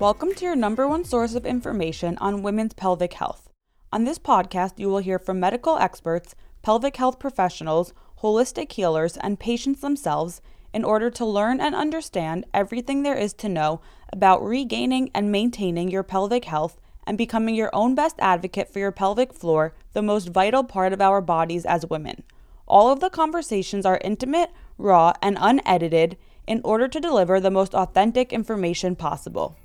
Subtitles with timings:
[0.00, 3.50] Welcome to your number one source of information on women's pelvic health.
[3.92, 9.38] On this podcast, you will hear from medical experts, pelvic health professionals, holistic healers, and
[9.38, 10.40] patients themselves
[10.72, 15.90] in order to learn and understand everything there is to know about regaining and maintaining
[15.90, 20.30] your pelvic health and becoming your own best advocate for your pelvic floor, the most
[20.30, 22.22] vital part of our bodies as women.
[22.66, 27.74] All of the conversations are intimate, raw, and unedited in order to deliver the most
[27.74, 29.56] authentic information possible.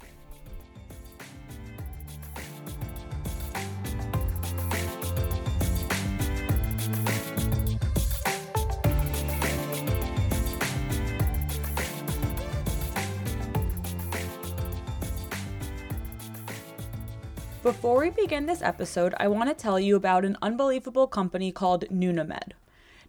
[17.65, 21.84] Before we begin this episode, I want to tell you about an unbelievable company called
[21.90, 22.53] Nunamed.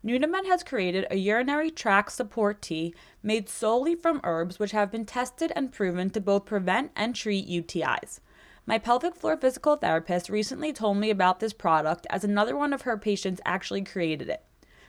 [0.02, 5.04] Nunamed has created a urinary tract support tea made solely from herbs which have been
[5.04, 8.20] tested and proven to both prevent and treat UTIs.
[8.64, 12.80] My pelvic floor physical therapist recently told me about this product as another one of
[12.80, 14.42] her patients actually created it.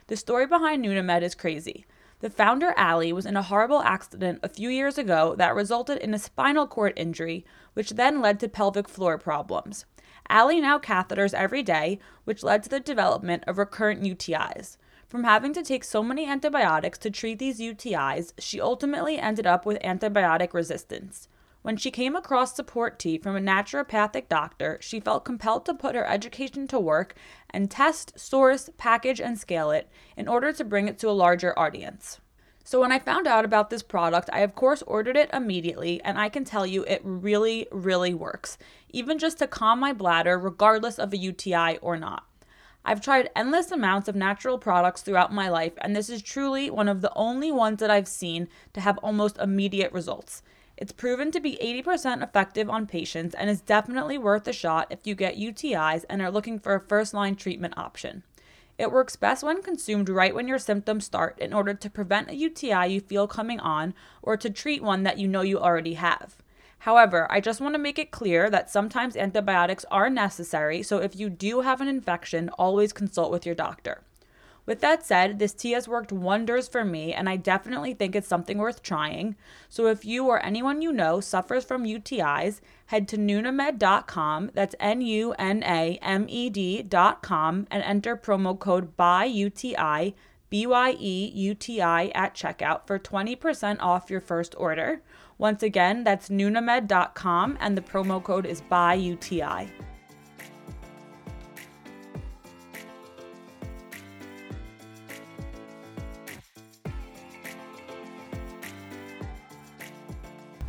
[0.07, 1.85] The story behind Nunamed is crazy.
[2.19, 6.15] The founder, Allie, was in a horrible accident a few years ago that resulted in
[6.15, 9.85] a spinal cord injury, which then led to pelvic floor problems.
[10.27, 14.77] Allie now catheters every day, which led to the development of recurrent UTIs.
[15.07, 19.63] From having to take so many antibiotics to treat these UTIs, she ultimately ended up
[19.63, 21.29] with antibiotic resistance.
[21.67, 25.95] When she came across support tea from a naturopathic doctor, she felt compelled to put
[25.95, 27.13] her education to work
[27.49, 31.59] and test, source, package, and scale it in order to bring it to a larger
[31.59, 32.21] audience.
[32.63, 36.17] So, when I found out about this product, I of course ordered it immediately, and
[36.17, 38.57] I can tell you it really, really works,
[38.91, 42.23] even just to calm my bladder, regardless of a UTI or not.
[42.85, 46.87] I've tried endless amounts of natural products throughout my life, and this is truly one
[46.87, 50.43] of the only ones that I've seen to have almost immediate results.
[50.77, 54.99] It's proven to be 80% effective on patients and is definitely worth a shot if
[55.05, 58.21] you get UTIs and are looking for a first line treatment option.
[58.77, 62.35] It works best when consumed right when your symptoms start in order to prevent a
[62.35, 66.37] UTI you feel coming on or to treat one that you know you already have.
[66.79, 71.15] However, I just want to make it clear that sometimes antibiotics are necessary, so if
[71.15, 74.03] you do have an infection, always consult with your doctor.
[74.67, 78.27] With that said, this tea has worked wonders for me, and I definitely think it's
[78.27, 79.37] something worth trying.
[79.69, 85.01] So if you or anyone you know suffers from UTIs, head to nunamed.com, that's N
[85.01, 90.13] U N A M E D.com, and enter promo code BYEUTI,
[90.49, 95.01] B Y E U T I, at checkout for 20% off your first order.
[95.37, 99.69] Once again, that's nunamed.com, and the promo code is BYEUTI.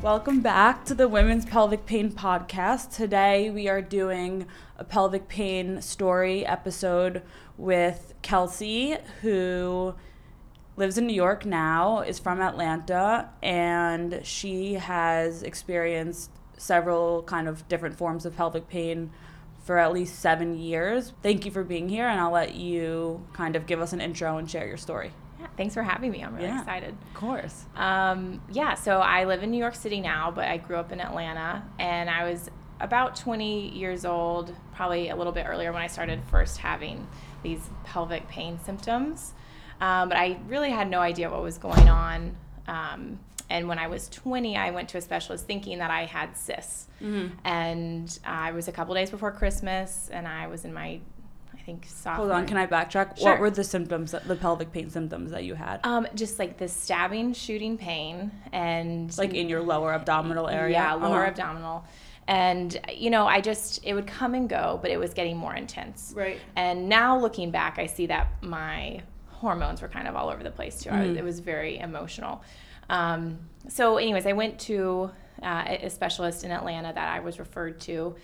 [0.01, 2.95] Welcome back to the Women's Pelvic Pain Podcast.
[2.95, 7.23] Today we are doing a pelvic pain story episode
[7.57, 9.97] with Kelsey, who
[10.77, 17.67] lives in New York now, is from Atlanta, and she has experienced several kind of
[17.67, 19.11] different forms of pelvic pain
[19.65, 21.13] for at least seven years.
[21.25, 24.39] Thank you for being here, and I'll let you kind of give us an intro
[24.39, 25.11] and share your story.
[25.41, 26.23] Yeah, thanks for having me.
[26.23, 26.59] I'm really Yeah.
[26.61, 26.97] excited.
[27.09, 27.65] Of course.
[27.77, 31.01] Um, yeah, so I live in New York City now, but I grew up in
[31.01, 32.51] Atlanta, and I was
[32.81, 37.07] about 20 years old, probably a little bit earlier when I started first having
[37.43, 39.33] these pelvic pain symptoms.
[39.81, 42.37] Um, but I really had no idea what was going on.
[42.67, 43.19] Um,
[43.51, 46.87] and when I was 20, I went to a specialist thinking that I had cysts.
[47.45, 51.01] And uh, I was a couple days before Christmas, and I was in my,
[51.69, 52.27] think, sophomore.
[52.29, 53.21] Hold on, can I backtrack?
[53.21, 55.81] What were the symptoms, that, the pelvic pain symptoms that you had?
[55.85, 60.73] Um, just like the stabbing, shooting pain, and like in your lower abdominal area?
[60.73, 61.27] Yeah, lower Uh-huh.
[61.27, 61.85] abdominal.
[62.27, 65.55] And you know, I just it would come and go, but it was getting more
[65.55, 66.13] intense.
[66.17, 66.39] Right.
[66.57, 70.51] And now looking back, I see that my hormones were kind of all over the
[70.51, 70.91] place too.
[70.91, 71.09] Mm-hmm.
[71.09, 72.43] was, it was very emotional.
[72.91, 73.39] Um,
[73.69, 75.11] so, anyways, I went to
[75.43, 78.17] uh, a specialist in Atlanta that I was referred to.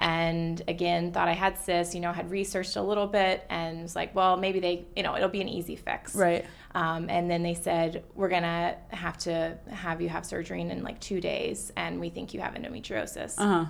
[0.00, 3.94] And again, thought I had cysts, you know, had researched a little bit and was
[3.94, 6.16] like, well, maybe they, you know, it'll be an easy fix.
[6.16, 6.46] Right.
[6.74, 10.82] Um, and then they said, we're going to have to have you have surgery in,
[10.82, 13.34] like two days, and we think you have endometriosis.
[13.36, 13.64] Uh huh.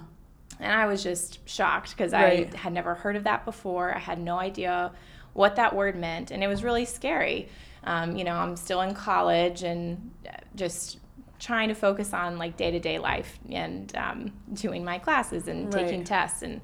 [0.61, 2.55] And I was just shocked because Right.
[2.55, 3.93] I had never heard of that before.
[3.93, 4.93] I had no idea
[5.32, 7.49] what that word meant, and it was really scary.
[7.82, 11.00] Um, you know, I'm still in college and uh, just
[11.40, 15.72] trying to focus on like day to day life and um, doing my classes and
[15.72, 16.60] taking tests, and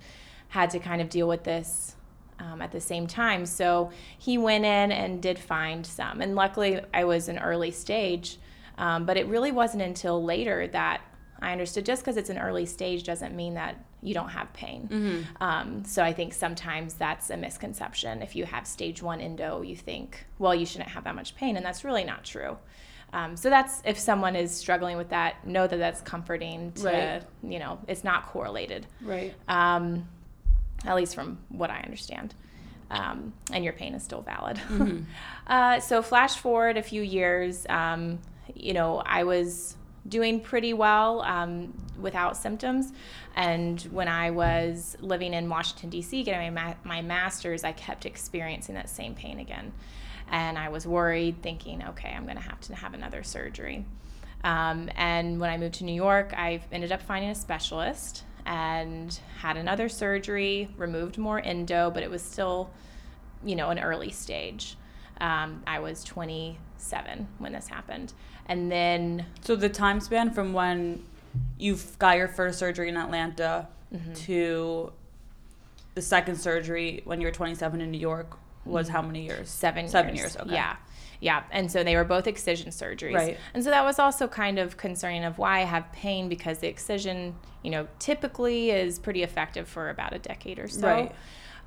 [0.48, 1.96] had to kind of deal with this
[2.38, 3.46] um, at the same time.
[3.46, 8.38] So he went in and did find some, and luckily I was an early stage.
[8.78, 11.00] Um, but it really wasn't until later that
[11.40, 15.26] I understood just because it's an early stage doesn't mean that you don't have pain.
[15.40, 18.20] Um, so I think sometimes that's a misconception.
[18.20, 21.56] If you have stage one endo, you think, well, you shouldn't have that much pain,
[21.56, 22.58] and that's really not true.
[23.12, 26.72] Um, so that's if someone is struggling with that, know that that's comforting.
[26.72, 27.22] To Right.
[27.42, 29.34] you know, it's not correlated Right.
[29.48, 30.08] um,
[30.84, 32.34] at least from what I understand.
[32.90, 34.60] Um, and your pain is still valid.
[35.46, 38.18] uh, so, flash forward a few years, um,
[38.54, 39.76] you know, I was
[40.08, 42.92] doing pretty well um, without symptoms.
[43.34, 48.06] And when I was living in Washington, D.C., getting my, ma- my master's, I kept
[48.06, 49.72] experiencing that same pain again.
[50.30, 53.84] And I was worried, thinking, okay, I'm going to have to have another surgery.
[54.44, 59.18] Um, and when I moved to New York, I ended up finding a specialist and
[59.40, 62.70] had another surgery, removed more endo, but it was still,
[63.44, 64.76] you know, an early stage.
[65.20, 68.12] Um, I was 27 when this happened.
[68.46, 71.02] And then, So the time span from when
[71.58, 74.14] you got your first surgery in Atlanta Mm-hmm.
[74.14, 74.92] to
[75.94, 78.36] the second surgery when you were 27 in New York
[78.66, 79.48] was how many years?
[79.48, 80.34] seven Seven years.
[80.34, 80.54] years, okay.
[80.54, 80.76] Yeah.
[81.20, 81.44] Yeah.
[81.50, 83.14] And so they were both excision surgeries.
[83.14, 83.38] Right.
[83.54, 86.68] And so that was also kind of concerning of why I have pain because the
[86.68, 90.86] excision, you know, typically is pretty effective for about a decade or so.
[90.86, 91.14] Right.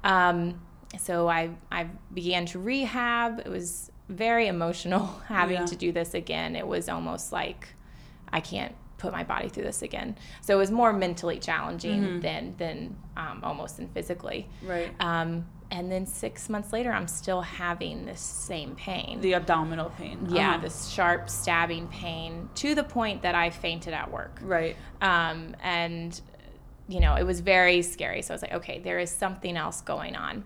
[0.04, 0.62] Um,
[1.00, 3.40] so I, I began to rehab.
[3.40, 5.66] It was very emotional having Yeah.
[5.66, 6.56] to do this again.
[6.56, 7.70] It was almost like
[8.32, 10.16] I can't put my body through this again.
[10.42, 12.20] So it was more mentally challenging Mm-hmm.
[12.20, 14.48] than, than um, almost than physically.
[14.64, 14.92] Right.
[15.00, 19.22] Um, and then six months later, I'm still having this same pain.
[19.22, 20.28] The abdominal pain.
[20.30, 20.62] yeah, Uh-huh.
[20.62, 24.40] this sharp stabbing pain to the point that I fainted at work.
[24.42, 24.76] Right.
[25.02, 26.20] Um, and,
[26.88, 28.22] you know, it was very scary.
[28.24, 30.44] So I was like, okay, there is something else going on.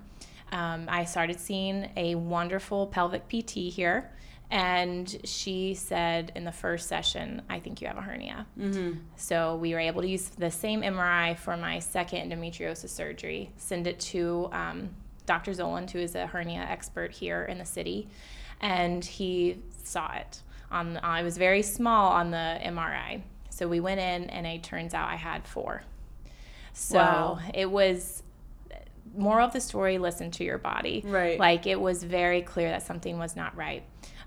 [0.51, 4.11] Um, I started seeing a wonderful pelvic PT here.
[4.51, 8.45] And she said in the first session, I think you have a hernia.
[8.59, 8.99] Mm-hmm.
[9.15, 13.87] So we were able to use the same MRI for my second endometriosis surgery, send
[13.87, 14.89] it to um,
[15.25, 15.51] Dr.
[15.51, 18.07] Zoland, who is a hernia expert here in the city,
[18.61, 20.41] and he saw it.
[20.71, 23.21] On uh, it was very small on the MRI.
[23.49, 25.83] So we went in, and it turns out I had four.
[26.73, 27.39] So Wow.
[27.53, 28.23] it was
[29.15, 31.37] more of the story listen to your body Right.
[31.37, 33.83] like it was very clear that something was not right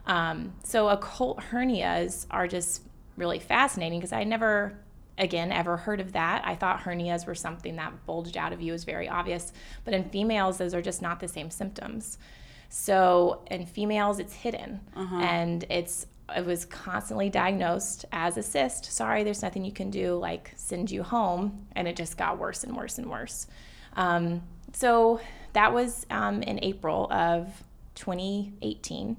[0.07, 2.83] um, so occult hernias are just
[3.17, 4.79] really fascinating because i never
[5.19, 6.43] again ever heard of that?
[6.45, 9.53] I thought hernias were something that bulged out of you is very obvious
[9.85, 12.19] but in females those are just not the same symptoms.
[12.69, 14.81] So in females it's hidden.
[15.23, 18.87] And it's it was constantly diagnosed as a cyst.
[18.87, 22.65] Sorry there's nothing you can do like send you home and it just got worse
[22.65, 23.47] and worse and worse.
[23.95, 24.43] Um,
[24.73, 25.21] so
[25.53, 27.49] that was um, in April of
[27.95, 29.17] 2018.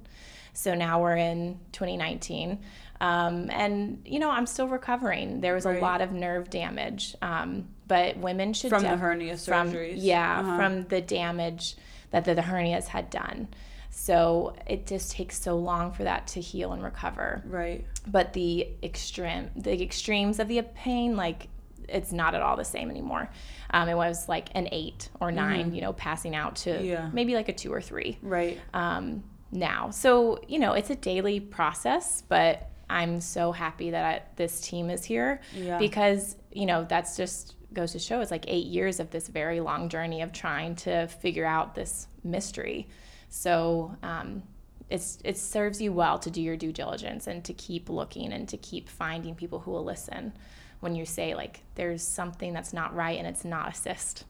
[0.54, 2.60] So now we're in 2019.
[3.00, 5.42] Um, and, you know, I'm still recovering.
[5.42, 7.16] There was a lot of nerve damage.
[7.22, 9.96] Um, but women should From the hernia from- surgeries.
[9.98, 10.58] yeah, Uh-huh.
[10.58, 11.76] from the damage
[12.12, 13.48] that the, the hernias had done.
[13.90, 17.86] So it just takes so long for that to heal and recover Right.
[18.06, 21.48] but the extreme the extremes of the pain like
[21.90, 23.30] it's not at all the same anymore
[23.72, 26.86] um, it was like an eight or 9 you know passing out to Mm-hmm.
[26.86, 27.10] Yeah.
[27.14, 28.60] maybe like a two or three Right.
[28.74, 34.22] um, now so you know it's a daily process but i'm so happy that I,
[34.36, 35.78] this team is here Yeah.
[35.78, 39.60] because you know that's just goes to show it's like eight years of this very
[39.60, 42.88] long journey of trying to figure out this mystery
[43.30, 44.42] so um,
[44.90, 48.48] it's it serves you well to do your due diligence and to keep looking and
[48.50, 50.32] to keep finding people who will listen
[50.80, 54.24] when you say like there's something that's not right and it's not a cyst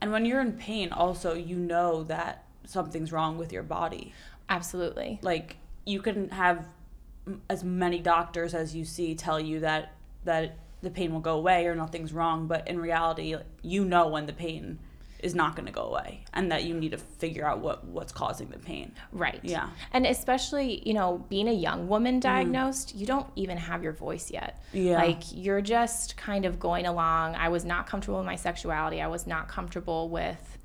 [0.00, 4.12] And when you're in pain, also, you know that something's wrong with your body.
[4.48, 5.56] absolutely Like,
[5.86, 6.66] you can have
[7.50, 9.92] as many doctors as you see tell you that
[10.24, 14.26] that the pain will go away or nothing's wrong, but in reality, you know when
[14.26, 14.78] the pain
[15.20, 18.12] is not going to go away and that you need to figure out what what's
[18.12, 18.92] causing the pain.
[19.12, 19.70] right Yeah.
[19.92, 22.20] and especially you know being a young woman mm-hmm.
[22.20, 24.98] diagnosed you don't even have your voice yet Yeah.
[24.98, 29.06] like you're just kind of going along i was not comfortable with my sexuality i
[29.06, 30.58] was not comfortable with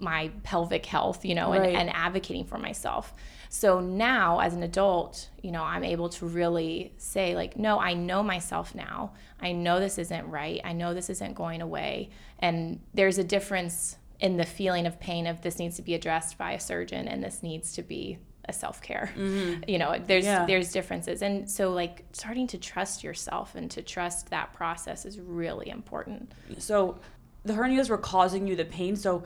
[0.00, 1.74] my pelvic health, you know, and, Right.
[1.74, 3.14] and advocating for myself.
[3.50, 7.94] So now, as an adult, you know, I'm able to really say, like, no, I
[7.94, 9.12] know myself now.
[9.40, 10.60] I know this isn't right.
[10.64, 12.10] I know this isn't going away.
[12.38, 16.36] And there's a difference in the feeling of pain of this needs to be addressed
[16.36, 19.62] by a surgeon and this needs to be a self-care mm-hmm.
[19.68, 20.44] you know there's Yeah.
[20.46, 25.20] there's differences and so like starting to trust yourself and to trust that process is
[25.20, 26.98] really important So
[27.44, 28.96] the hernias were causing you the pain.
[28.96, 29.22] So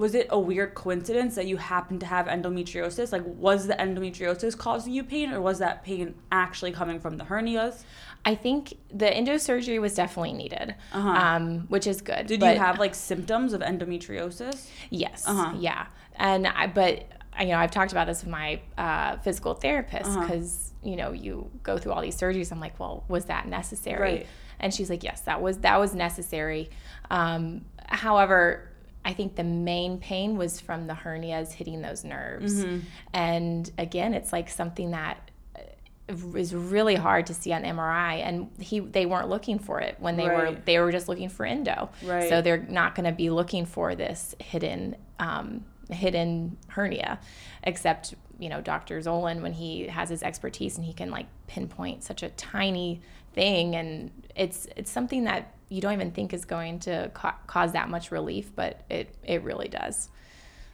[0.00, 3.12] was it a weird coincidence that you happened to have endometriosis?
[3.12, 7.24] Like, was the endometriosis causing you pain, or was that pain actually coming from the
[7.24, 7.84] hernias?
[8.24, 11.08] I think the endo surgery was definitely needed, uh-huh.
[11.10, 12.26] um, which is good.
[12.26, 14.68] Did but, you have like symptoms of endometriosis?
[14.88, 15.24] Yes.
[15.26, 15.54] Uh-huh.
[15.58, 15.86] Yeah.
[16.16, 17.04] And I, but
[17.38, 20.90] you know, I've talked about this with my uh, physical therapist because uh-huh.
[20.90, 22.50] you know you go through all these surgeries.
[22.52, 24.00] I'm like, well, was that necessary?
[24.00, 24.26] Right.
[24.60, 26.70] And she's like, yes, that was that was necessary.
[27.10, 28.69] Um, however,
[29.04, 32.64] I think the main pain was from the hernias hitting those nerves.
[32.64, 32.80] Mm-hmm.
[33.14, 36.12] And again, it's like something that uh,
[36.52, 40.28] really hard to see on MRI and he they weren't looking for it when they
[40.28, 40.54] right.
[40.54, 41.88] were they were just looking for endo.
[42.04, 42.28] Right.
[42.28, 47.18] So they're not going to be looking for this hidden um, hidden hernia
[47.62, 48.98] except you know Dr.
[49.00, 53.00] Zolan when he has his expertise and he can like pinpoint such a tiny
[53.32, 57.72] thing and it's it's something that you don't even think is going to ca- cause
[57.72, 60.10] that much relief, but it it really does.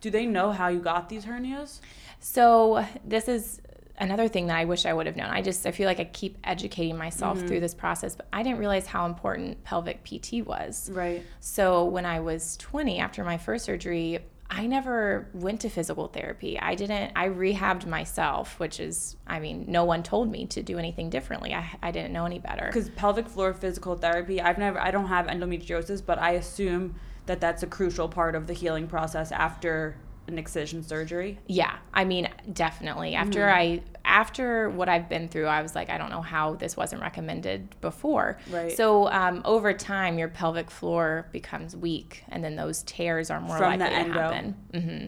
[0.00, 1.80] Do they know how you got these hernias?
[2.18, 3.60] So this is
[3.98, 5.30] another thing that I wish I would have known.
[5.30, 7.46] I just I feel like I keep educating myself mm-hmm.
[7.46, 10.90] through this process, but I didn't realize how important pelvic PT was.
[10.90, 11.22] Right.
[11.40, 16.58] So when I was 20 after my first surgery, I never went to physical therapy.
[16.58, 20.78] I didn't, I rehabbed myself, which is, I mean, no one told me to do
[20.78, 21.52] anything differently.
[21.52, 22.66] I, I didn't know any better.
[22.66, 26.94] Because pelvic floor physical therapy, I've never, I don't have endometriosis, but I assume
[27.26, 29.96] that that's a crucial part of the healing process after
[30.28, 31.38] an excision surgery?
[31.46, 33.14] Yeah, I mean, definitely.
[33.14, 33.58] After mm-hmm.
[33.58, 37.02] I after what I've been through, I was like, I don't know how this wasn't
[37.02, 38.38] recommended before.
[38.50, 38.76] Right.
[38.76, 43.58] So um, over time, your pelvic floor becomes weak, and then those tears are more
[43.58, 44.56] from likely to happen.
[44.72, 45.06] Mm-hmm.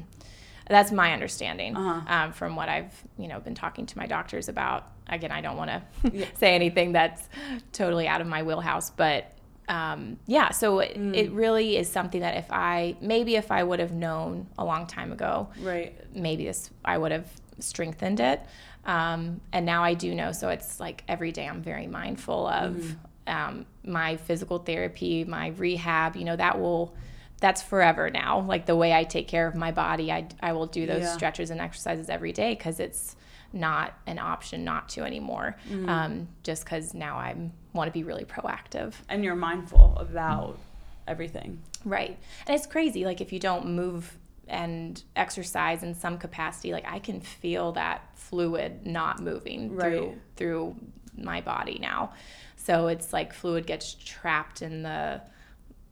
[0.68, 2.14] That's my understanding uh-huh.
[2.14, 4.92] um, from what I've you know been talking to my doctors about.
[5.10, 5.82] Again, I don't want to
[6.12, 6.26] yeah.
[6.34, 7.30] say anything that's
[7.72, 9.32] totally out of my wheelhouse, but
[9.68, 11.14] um, yeah, so mm.
[11.14, 14.86] it really is something that if I maybe if I would have known a long
[14.86, 15.94] time ago, right?
[16.14, 17.26] Maybe this I would have
[17.58, 18.40] strengthened it,
[18.86, 20.32] um, and now I do know.
[20.32, 23.32] So it's like every day I'm very mindful of mm-hmm.
[23.32, 26.16] um, my physical therapy, my rehab.
[26.16, 26.94] You know that will
[27.40, 28.40] that's forever now.
[28.40, 31.14] Like the way I take care of my body, I I will do those yeah.
[31.14, 33.16] stretches and exercises every day because it's
[33.52, 35.56] not an option not to anymore.
[35.68, 35.88] Mm-hmm.
[35.88, 37.34] Um, just because now I
[37.72, 38.94] want to be really proactive.
[39.08, 40.58] And you're mindful about
[41.06, 41.62] everything.
[41.84, 42.18] Right.
[42.46, 43.04] And it's crazy.
[43.04, 48.02] Like if you don't move and exercise in some capacity, like I can feel that
[48.14, 49.92] fluid not moving right.
[49.92, 50.76] through through
[51.16, 52.12] my body now.
[52.56, 55.20] So it's like fluid gets trapped in the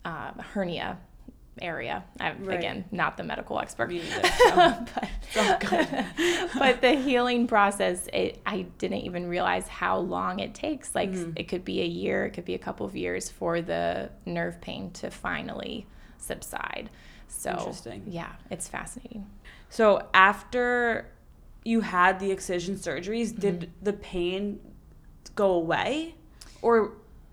[0.05, 0.99] uh, hernia
[1.61, 2.05] area.
[2.21, 2.59] I'm, right.
[2.59, 3.91] Again, not the medical expert.
[4.55, 5.01] but,
[6.59, 10.95] but, the healing process, it, I didn't even realize how long it takes.
[10.95, 11.33] Like mm-hmm.
[11.37, 14.61] it could be a year, it could be a couple of years for the nerve
[14.61, 15.87] pain to finally
[16.19, 16.91] subside.
[17.29, 18.05] So, Interesting.
[18.07, 19.27] yeah, it's fascinating.
[19.69, 21.11] So after
[21.65, 23.41] you had the excision surgeries, mm-hmm.
[23.41, 24.61] did the pain
[25.35, 26.15] go away?
[26.63, 26.93] Or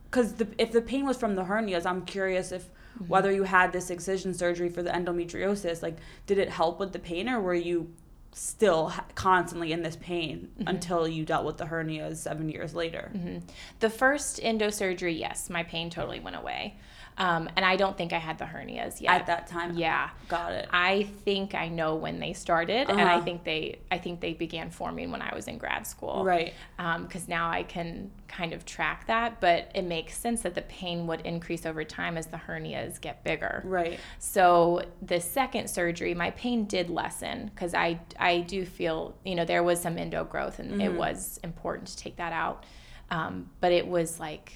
[0.10, 3.08] because if the pain was from the hernias, I'm curious if mm-hmm.
[3.08, 7.00] whether you had this excision surgery for the endometriosis like did it help with the
[7.00, 7.92] pain or were you
[8.32, 10.68] still constantly in this pain mm-hmm.
[10.68, 13.38] until you dealt with the hernias seven years later mm-hmm.
[13.80, 16.76] the first endo surgery yes my pain totally went away
[17.18, 19.78] um, and I don't think I had the hernias yet at that time.
[19.78, 20.68] Yeah, got it.
[20.72, 23.00] I think I know when they started, uh-huh.
[23.00, 23.24] and I uh-huh.
[23.24, 26.24] think they, I think they began forming when I was in grad school.
[26.24, 26.54] Right.
[26.78, 30.64] Because um, now I can kind of track that, but it makes sense that the
[30.64, 33.62] pain would increase over time as the hernias get bigger.
[33.64, 34.00] Right.
[34.18, 39.46] So the second surgery, my pain did lessen because I, I do feel, you know,
[39.46, 40.82] there was some endo growth, and mm-hmm.
[40.82, 42.66] it was important to take that out.
[43.12, 44.54] Um, but it was like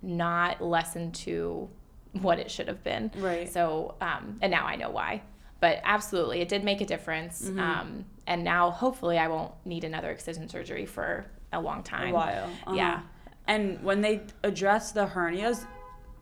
[0.00, 1.68] not lessened to
[2.12, 3.10] what it should have been.
[3.16, 3.48] Right.
[3.48, 5.22] So, um, and now I know why.
[5.60, 7.42] But absolutely, it did make a difference.
[7.42, 7.60] Mm-hmm.
[7.60, 12.10] Um, and now, hopefully, I won't need another excision surgery for a long time.
[12.10, 12.44] A while.
[12.44, 12.74] Uh-huh.
[12.74, 13.00] Yeah.
[13.46, 15.66] And when they address the hernias,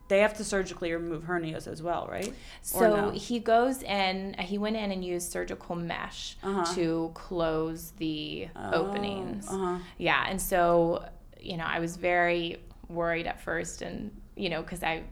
[0.09, 2.33] they have to surgically remove hernias as well, right?
[2.63, 3.09] So no?
[3.11, 6.73] he goes in, he went in and used surgical mesh uh-huh.
[6.73, 9.47] to close the oh, openings.
[9.47, 9.77] Uh-huh.
[9.99, 10.25] Yeah.
[10.27, 11.05] And so,
[11.39, 15.03] you know, I was very worried at first and, you know, because I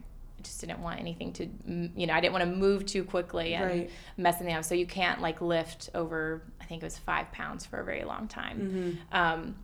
[0.42, 1.48] just didn't want anything to
[1.96, 3.90] you know i didn't want to move too quickly and right.
[4.16, 4.64] mess anything up.
[4.64, 8.04] So you can't like lift over i think it was five pounds for a very
[8.04, 8.60] long time.
[8.60, 9.16] Mm-hmm.
[9.16, 9.56] um,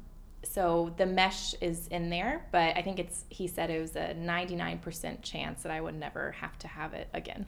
[0.43, 4.14] so the mesh is in there but i think it's he said it was a
[4.14, 7.47] 99% chance that i would never have to have it again.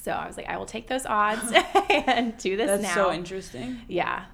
[0.00, 1.52] So i was like i will take those odds
[1.90, 2.94] and do this That's now.
[2.94, 3.80] so interesting.
[3.88, 4.26] Yeah.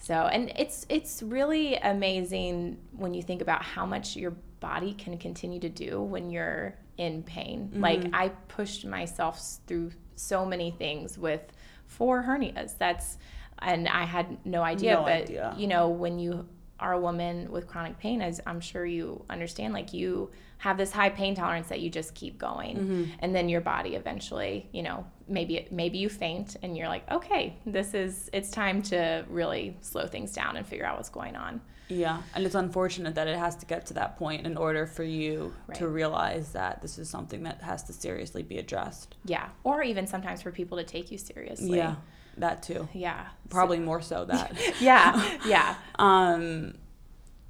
[0.00, 5.18] So and it's it's really amazing when you think about how much your body can
[5.18, 7.58] continue to do when you're in pain.
[7.72, 7.80] Mm-hmm.
[7.82, 11.40] Like I pushed myself through so many things with
[11.86, 12.76] four hernias.
[12.78, 13.16] That's
[13.58, 14.94] and I had no idea.
[14.94, 15.54] No but idea.
[15.56, 16.46] you know, when you
[16.78, 20.92] are a woman with chronic pain, as I'm sure you understand, like you have this
[20.92, 23.04] high pain tolerance that you just keep going, Mm-hmm.
[23.20, 27.56] and then your body eventually, you know, maybe maybe you faint, and you're like, okay,
[27.66, 31.60] this is it's time to really slow things down and figure out what's going on.
[31.90, 35.02] Yeah, and it's unfortunate that it has to get to that point in order for
[35.02, 39.16] you to realize that this is something that has to seriously be addressed.
[39.24, 41.76] Yeah, or even sometimes for people to take you seriously.
[41.76, 41.96] Yeah,
[42.38, 42.88] that too.
[42.94, 44.56] yeah, Probably more so that.
[44.80, 45.74] yeah, yeah.
[45.98, 46.74] um,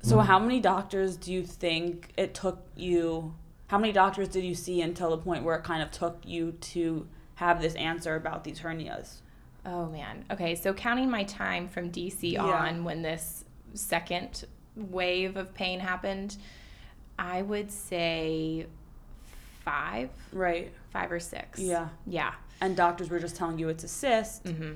[0.03, 3.35] so how many doctors do you think it took you?
[3.67, 6.53] How many doctors did you see until the point where it kind of took you
[6.53, 7.07] to
[7.37, 9.17] have this answer about these hernias?
[9.67, 10.25] Oh man.
[10.31, 12.43] Okay, so counting my time from DC Yeah.
[12.45, 13.45] on when this
[13.75, 14.45] second
[14.77, 16.37] wave of pain happened,
[17.19, 18.67] I would say
[19.65, 20.73] five, Right.
[20.93, 21.59] five or six.
[21.59, 21.89] Yeah.
[22.07, 22.33] Yeah.
[22.61, 24.45] And doctors were just telling you it's a cyst.
[24.45, 24.75] Mm-hmm.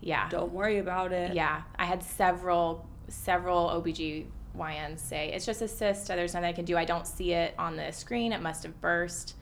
[0.00, 0.28] Yeah.
[0.28, 1.34] Don't worry about it.
[1.34, 1.62] Yeah.
[1.76, 6.06] I had several several OBGYNs say it's just a cyst.
[6.08, 6.76] There's nothing I can do.
[6.76, 8.32] I don't see it on the screen.
[8.32, 9.34] It must have burst.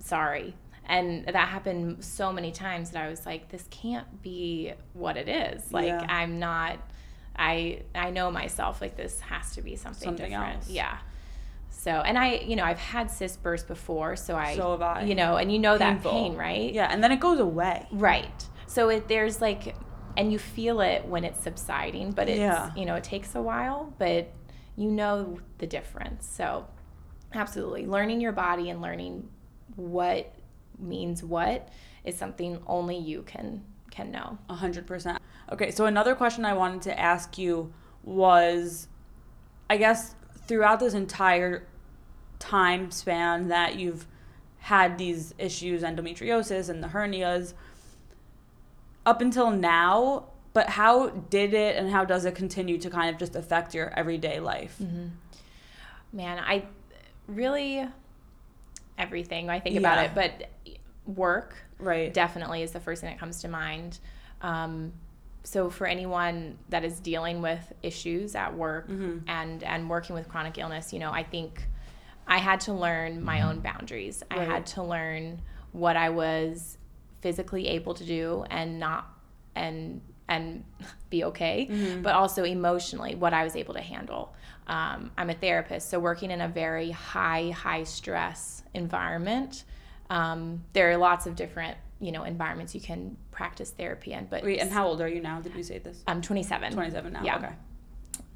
[0.00, 0.54] Sorry.
[0.86, 5.28] And that happened so many times that I was like, this can't be what it
[5.28, 5.72] is.
[5.72, 6.04] Like Yeah.
[6.08, 6.78] I'm not
[7.36, 10.56] I I know myself like this has to be something, Something different.
[10.56, 10.68] else.
[10.70, 10.98] Yeah.
[11.70, 15.02] So and I you know I've had cysts burst before, so I So have I.
[15.04, 16.10] you know and you know Painful.
[16.12, 17.86] that pain right Yeah, and then it goes away.
[17.92, 18.46] Right.
[18.66, 19.74] So it, there's like,
[20.16, 22.70] and you feel it when it's subsiding, but it's, Yeah.
[22.76, 24.30] you know, it takes a while, but
[24.76, 26.24] you know the difference.
[26.28, 26.66] So
[27.34, 27.86] absolutely.
[27.86, 29.28] Learning your body and learning
[29.76, 30.32] what
[30.78, 31.68] means what
[32.04, 34.38] is something only you can can know.
[34.48, 35.18] A hundred percent.
[35.52, 38.88] Okay, so another question I wanted to ask you was,
[39.68, 40.14] I guess
[40.46, 41.66] throughout this entire
[42.38, 44.06] time span that you've
[44.58, 47.54] had these issues, endometriosis and the hernias,
[49.04, 53.18] up until now, but how did it and how does it continue to kind of
[53.18, 54.80] just affect your everyday life?
[56.12, 56.64] Man, I
[57.26, 57.86] really
[58.98, 60.50] everything I think about it, but
[61.06, 62.12] work Right.
[62.12, 63.98] definitely is the first thing that comes to mind.
[64.42, 64.92] Um,
[65.42, 69.28] so for anyone that is dealing with issues at work Mm-hmm.
[69.28, 71.62] and and working with chronic illness, you know, I think
[72.26, 74.22] I had to learn my own boundaries.
[74.30, 75.40] I had to learn
[75.72, 76.78] what I was
[77.22, 79.06] physically able to do and not
[79.54, 80.64] and and
[81.10, 82.02] be okay, Mm-hmm.
[82.02, 84.34] but also emotionally what I was able to handle.
[84.68, 89.64] Um, I'm a therapist, so working in a very high high stress environment.
[90.08, 94.42] Um, there are lots of different you know environments you can practice therapy in, but
[94.42, 95.40] Wait, and how old are you now?
[95.40, 96.02] Did you say this?
[96.06, 96.72] I'm 27.
[96.72, 97.22] 27 now.
[97.22, 97.36] Yeah.
[97.36, 97.50] Okay.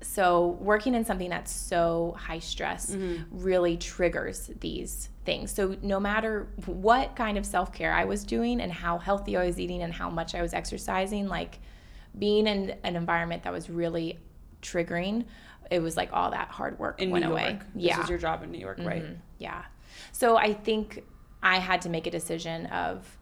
[0.02, 3.22] So working in something that's so high stress Mm-hmm.
[3.42, 5.50] really triggers these things.
[5.50, 9.58] So no matter what kind of self-care I was doing and how healthy I was
[9.58, 11.58] eating and how much I was exercising, like
[12.18, 14.18] being in an environment that was really
[14.60, 15.24] triggering,
[15.70, 17.50] it was like all that hard work In went New away.
[17.52, 17.66] York.
[17.74, 17.96] Yeah.
[17.96, 19.02] This is your job in New York, right?
[19.04, 19.16] Mhm.
[19.38, 19.62] Yeah.
[20.12, 21.02] So I think
[21.42, 23.16] I had to make a decision of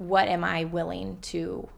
[0.00, 1.68] what am I willing to,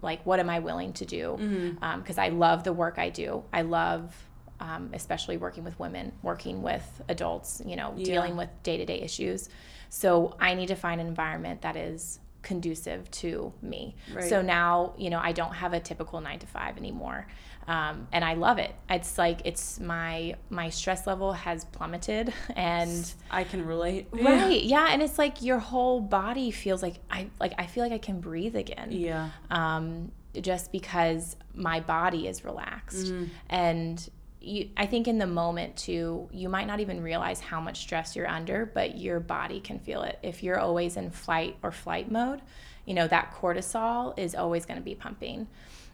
[0.00, 1.36] like, what am I willing to do?
[1.38, 2.00] Mm-hmm.
[2.00, 3.44] Because I love the work I do.
[3.52, 4.14] I love,
[4.58, 8.04] um, especially working with women, working with adults, you know, Yeah.
[8.06, 9.50] dealing with day to day issues.
[9.90, 13.96] So I need to find an environment that is conducive to me.
[14.14, 14.24] Right.
[14.24, 17.26] So now, you know, I don't have a typical nine to five anymore.
[17.68, 18.74] Um, and I love it.
[18.88, 24.08] It's like it's my my stress level has plummeted, and I can relate.
[24.10, 27.92] right, yeah, and it's like your whole body feels like I like I feel like
[27.92, 29.28] I can breathe again Yeah.
[29.50, 33.12] um, just because my body is relaxed.
[33.50, 37.80] And you, I think in the moment too, you might not even realize how much
[37.80, 40.18] stress you're under, but your body can feel it.
[40.22, 42.40] If you're always in flight or flight mode,
[42.86, 45.48] you know, that cortisol is always going to be pumping.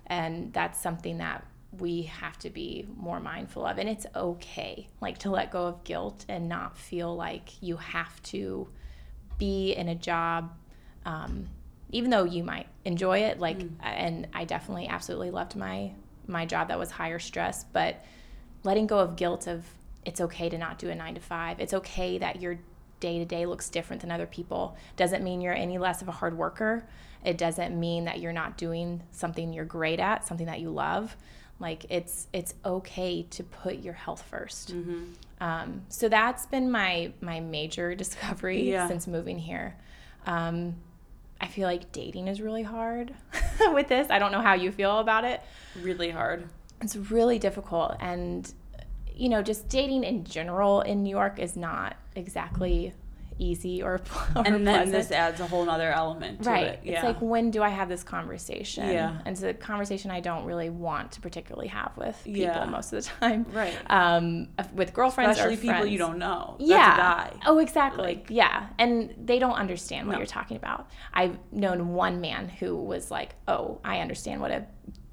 [0.06, 1.42] And that's something that
[1.78, 3.78] we have to be more mindful of.
[3.78, 8.22] And it's okay, like to let go of guilt and not feel like you have
[8.24, 8.68] to
[9.38, 10.52] be in a job
[11.04, 11.48] um,
[11.90, 15.90] even though you might enjoy it like and i definitely absolutely loved my
[16.26, 18.02] my job that was higher stress but
[18.62, 19.64] letting go of guilt of
[20.04, 21.60] it's okay to not do a nine to five.
[21.60, 22.58] It's okay that your
[23.00, 24.76] day to day looks different than other people.
[24.96, 26.87] Doesn't mean you're any less of a hard worker.
[27.24, 31.16] It doesn't mean that you're not doing something you're great at something that you love
[31.60, 34.74] like it's it's okay to put your health 1st
[35.40, 38.88] um, so that's been my my major discovery Yeah.
[38.88, 39.76] since moving here
[40.26, 40.74] um,
[41.40, 43.12] I feel like dating is really hard
[43.72, 44.08] with this.
[44.08, 45.42] I don't know how you feel about it.
[45.82, 46.48] Really hard.
[46.80, 47.96] It's really difficult.
[48.00, 48.50] And,
[49.14, 52.94] you know, just dating in general in New York is not exactly
[53.38, 53.94] easy or,
[54.37, 54.92] or and then pleasant.
[54.92, 56.81] this adds a whole other element to right it.
[56.85, 59.18] it's like when do i have this conversation Yeah.
[59.25, 62.64] and it's a conversation i don't really want to particularly have with people Yeah.
[62.66, 63.75] most of the time Right.
[63.90, 65.90] um with girlfriends Especially or people friends.
[65.90, 66.57] you don't know.
[66.59, 70.18] That's yeah oh exactly Like- yeah and they don't understand what No.
[70.18, 74.64] you're talking about i've known one man who was like oh i understand what a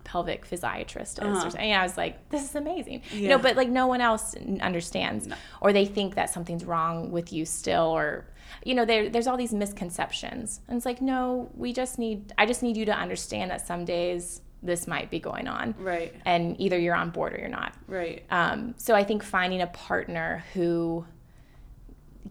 [0.03, 1.51] pelvic physiatrist is Uh-huh.
[1.57, 5.27] and i was like this is amazing you know but like no one else understands
[5.27, 5.35] No.
[5.61, 8.25] or they think that something's wrong with you still or
[8.63, 12.45] you know there, there's all these misconceptions and it's like no we just need i
[12.45, 16.13] just need you to understand that some days this might be going on Right.
[16.25, 18.23] and either you're on board or you're not Right.
[18.29, 21.05] um, so I think finding a partner who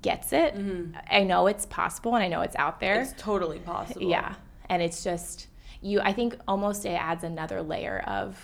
[0.03, 0.55] gets it,
[1.11, 2.95] I know it's possible and I know it's out there.
[2.97, 3.13] Mm-hmm.
[3.13, 4.03] It's totally possible.
[4.09, 4.35] yeah.
[4.69, 5.49] And it's just,
[5.83, 8.37] you, I think almost it adds another layer of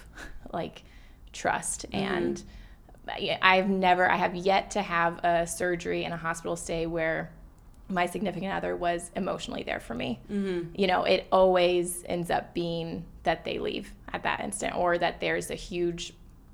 [0.53, 0.83] like
[1.33, 1.87] trust.
[1.90, 1.96] Mm-hmm.
[2.14, 2.42] And
[3.09, 7.31] I- I've never, I have yet to have a surgery and a hospital stay where
[7.88, 10.18] my significant other was emotionally there for me.
[10.31, 10.70] Mm-hmm.
[10.75, 15.20] You know, it always ends up being that they leave at that instant or that
[15.20, 16.12] there's a huge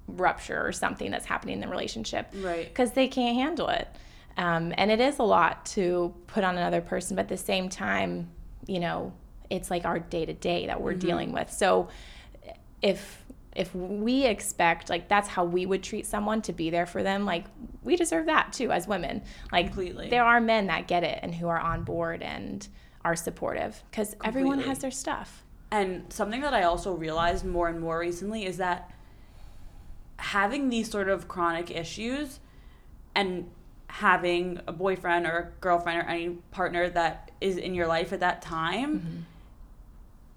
[0.09, 2.67] rupture or something that's happening in the relationship Right.
[2.69, 3.89] because they can't handle it.
[4.37, 7.69] Um, and it is a lot to put on another person, but at the same
[7.69, 8.29] time,
[8.67, 9.13] you know,
[9.53, 11.01] it's like our day to day that we're mm-hmm.
[11.01, 11.51] dealing with.
[11.53, 11.89] So
[12.81, 13.23] if
[13.55, 17.27] if we expect like that's how we would treat someone to be there for them,
[17.27, 17.45] like
[17.83, 19.23] we deserve that too as women.
[19.53, 20.09] Like Completely.
[20.09, 22.67] there are men that get it and who are on board and
[23.05, 25.45] are supportive because everyone has their stuff.
[25.71, 28.91] And something that I also realized more and more recently is that
[30.17, 32.41] having these sort of chronic issues
[33.15, 33.51] and
[33.89, 38.21] having a boyfriend or a girlfriend or any partner that is in your life at
[38.21, 39.19] that time, mm-hmm.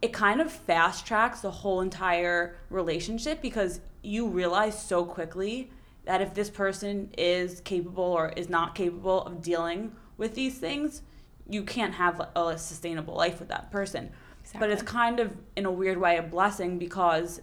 [0.06, 5.72] It kind of fast tracks the whole entire relationship because you realize so quickly
[6.06, 11.02] that if this person is capable or is not capable of dealing with these things,
[11.50, 14.12] you can't have a sustainable life with that person.
[14.60, 17.42] But it's kind of in a weird way a blessing because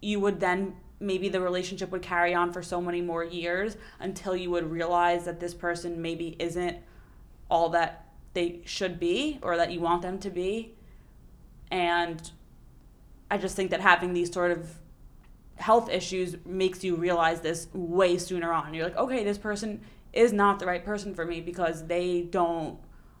[0.00, 4.36] you would then maybe the relationship would carry on for so many more years until
[4.36, 6.76] you would realize that this person maybe isn't
[7.50, 10.75] all that they should be or that you want them to be.
[11.70, 12.30] And
[13.30, 14.78] I just think that having these sort of
[15.56, 18.74] health issues makes you realize this way sooner on.
[18.74, 19.80] You're like, okay, this person
[20.12, 22.78] is not the right person for me because they don't,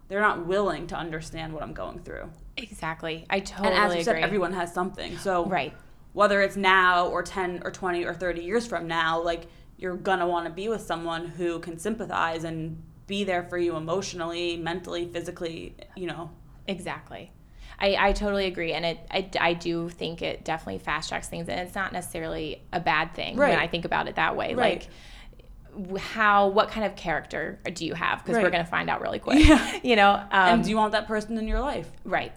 [0.08, 2.30] they're not willing to understand what I'm going through.
[2.56, 3.26] Exactly.
[3.28, 4.04] I totally and as you agree.
[4.04, 5.18] said, everyone has something.
[5.18, 5.74] So right.
[6.12, 10.20] whether it's now or 10 or 20 or 30 years from now, like you're going
[10.20, 14.56] to want to be with someone who can sympathize and be there for you emotionally,
[14.56, 16.30] mentally, physically, you know.
[16.66, 17.30] Exactly.
[17.78, 18.72] I, I totally agree.
[18.72, 21.48] And it I, I do think it definitely fast tracks things.
[21.48, 23.50] And it's not necessarily a bad thing Right.
[23.50, 24.54] when I think about it that way.
[24.54, 24.80] Right.
[24.80, 28.24] Like, how, what kind of character do you have?
[28.24, 29.44] Because we're going to find out really quick.
[29.46, 29.78] Yeah.
[29.82, 30.12] You know?
[30.12, 31.90] Um, and do you want that person in your life?
[32.04, 32.32] right.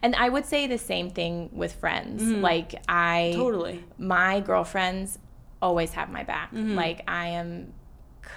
[0.00, 2.22] And I would say the same thing with friends.
[2.22, 3.32] Like, I.
[3.34, 3.82] Totally.
[3.98, 5.18] my girlfriends
[5.60, 6.52] always have my back.
[6.54, 6.76] Mm-hmm.
[6.76, 7.72] Like I am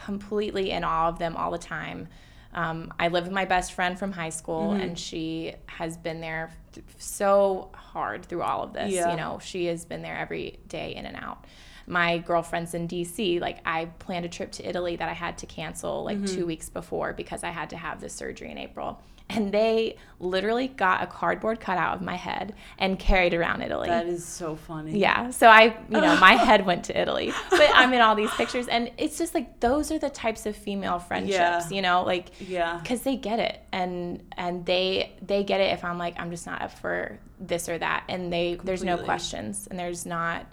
[0.05, 2.07] completely in awe of them all the time.
[2.53, 4.81] Um, I live with my best friend from high school, Mm-hmm.
[4.81, 8.91] and she has been there th- so hard through all of this.
[8.91, 9.11] Yeah.
[9.11, 11.45] You know, she has been there every day in and out.
[11.87, 15.45] My girlfriends in DC, like I planned a trip to Italy that I had to
[15.45, 16.35] cancel like Mm-hmm.
[16.35, 19.01] two weeks before because I had to have this surgery in April.
[19.33, 23.87] And they literally got a cardboard cutout of my head and carried around Italy.
[23.89, 24.97] That is so funny.
[24.99, 25.29] Yeah.
[25.31, 28.67] So I, you know, my head went to Italy, but I'm in all these pictures,
[28.67, 31.69] and it's just like those are the types of female friendships, Yeah.
[31.69, 32.77] you know, like Yeah.
[32.81, 36.45] because they get it, and and they they get it if I'm like I'm just
[36.45, 40.45] not up for this or that, and they there's no questions, and there's not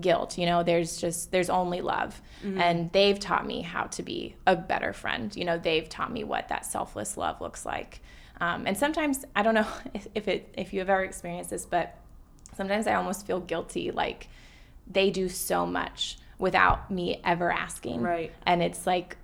[0.00, 2.60] guilt, you know, there's just there's only love, Mm-hmm.
[2.60, 6.24] and they've taught me how to be a better friend, you know, they've taught me
[6.24, 8.00] what that selfless love looks like.
[8.40, 11.66] Um, and sometimes I don't know if, if it if you have ever experienced this,
[11.66, 11.96] but
[12.56, 14.28] sometimes I almost feel guilty like
[14.86, 18.02] they do so much without me ever asking.
[18.02, 18.32] Right.
[18.44, 19.16] And it's like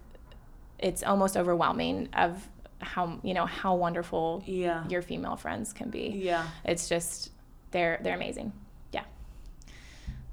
[0.78, 4.86] it's almost overwhelming of how you know how wonderful Yeah.
[4.88, 6.08] your female friends can be.
[6.16, 6.46] Yeah.
[6.64, 7.30] It's just
[7.72, 8.52] they're they're amazing.
[8.92, 9.04] Yeah.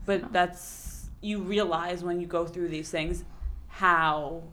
[0.06, 3.24] But that's you realize when you go through these things
[3.68, 4.44] how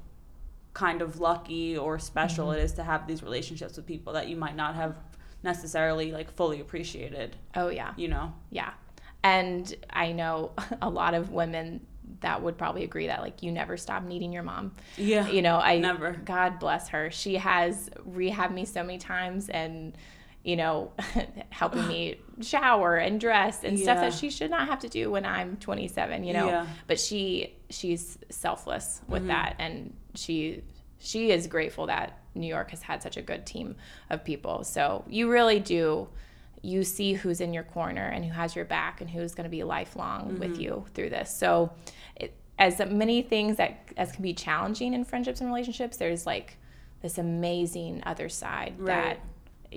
[0.75, 2.59] kind of lucky or special Mm-hmm.
[2.59, 4.97] it is to have these relationships with people that you might not have
[5.43, 7.93] necessarily like fully appreciated, Oh yeah.
[7.97, 8.33] you know.
[8.51, 8.71] Yeah.
[9.23, 11.87] And I know a lot of women
[12.21, 14.73] that would probably agree that like you never stop needing your mom.
[14.97, 15.27] Yeah.
[15.29, 16.13] You know, I Never.
[16.25, 17.11] God bless her.
[17.11, 19.97] She has rehabbed me so many times and
[20.45, 20.93] you know,
[21.51, 25.25] helping me shower and dress and stuff that she should not have to do when
[25.25, 26.47] I'm 27, you know.
[26.47, 26.67] Yeah.
[26.87, 29.29] But she she's selfless with Mm-hmm.
[29.29, 30.63] that and she
[30.99, 33.77] she is grateful that New York has had such a good team
[34.11, 34.65] of people.
[34.65, 36.09] So you really do
[36.63, 39.51] you see who's in your corner and who has your back and who's going to
[39.51, 40.39] be lifelong mm-hmm.
[40.39, 41.35] with you through this.
[41.35, 41.73] So
[42.17, 46.57] it, as many things that as can be challenging in friendships and relationships, there's like
[47.03, 48.87] this amazing other side right.
[48.87, 49.21] that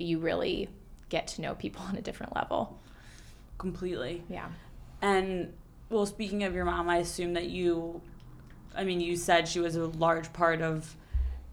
[0.00, 0.68] you really
[1.08, 2.78] get to know people on a different level.
[3.58, 4.22] Completely.
[4.28, 4.48] Yeah.
[5.02, 5.52] And
[5.90, 8.00] well, speaking of your mom, I assume that you,
[8.76, 10.94] I mean, you said she was a large part of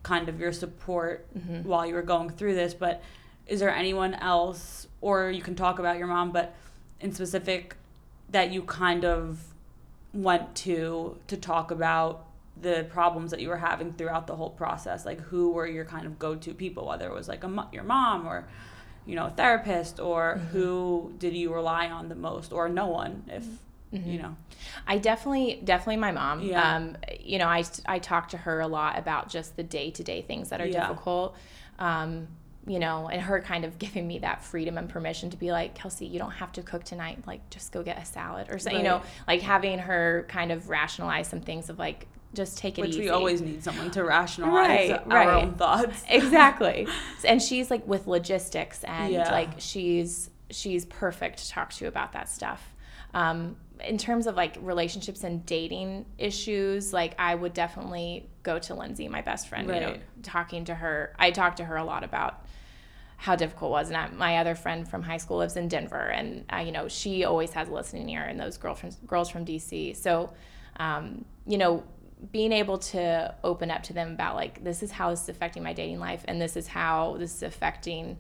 [0.03, 1.67] kind of your support mm-hmm.
[1.67, 3.01] while you were going through this, but
[3.47, 6.55] is there anyone else, or you can talk about your mom, but
[6.99, 7.75] in specific,
[8.29, 9.39] that you kind of
[10.13, 12.25] went to to talk about
[12.61, 15.05] the problems that you were having throughout the whole process?
[15.05, 17.83] Like, who were your kind of go to people, whether it was like a, your
[17.83, 18.47] mom or
[19.05, 20.47] you know, a therapist, or mm-hmm.
[20.47, 23.45] who did you rely on the most, or no one, if
[23.93, 24.09] mm-hmm.
[24.09, 24.35] you know?
[24.87, 26.41] I definitely, definitely my mom.
[26.41, 26.75] Yeah.
[26.75, 30.03] Um, you know, I, I talk to her a lot about just the day to
[30.03, 30.87] day things that are yeah.
[30.87, 31.35] difficult.
[31.77, 32.27] Um,
[32.67, 35.75] you know, and her kind of giving me that freedom and permission to be like,
[35.75, 37.19] Kelsey, you don't have to cook tonight.
[37.27, 38.83] Like, just go get a salad or something, right.
[38.83, 42.81] you know, like having her kind of rationalize some things of like, just take it
[42.81, 43.01] Which easy.
[43.01, 45.43] we always need someone to rationalize right, our right.
[45.43, 46.03] own thoughts.
[46.09, 46.87] exactly.
[47.23, 49.31] And she's like with logistics and yeah.
[49.31, 52.73] like she's she's perfect to talk to about that stuff.
[53.13, 58.73] Um, in terms of like relationships and dating issues, like I would definitely go to
[58.73, 59.81] Lindsay, my best friend, right.
[59.81, 61.13] you know, talking to her.
[61.19, 62.45] I talked to her a lot about
[63.17, 63.87] how difficult it was.
[63.89, 66.87] And I, my other friend from high school lives in Denver, and uh, you know,
[66.87, 69.95] she always has a listening ear, and those girlfriends, girls from DC.
[69.95, 70.33] So,
[70.77, 71.83] um, you know,
[72.31, 75.63] being able to open up to them about like this is how this is affecting
[75.63, 78.17] my dating life and this is how this is affecting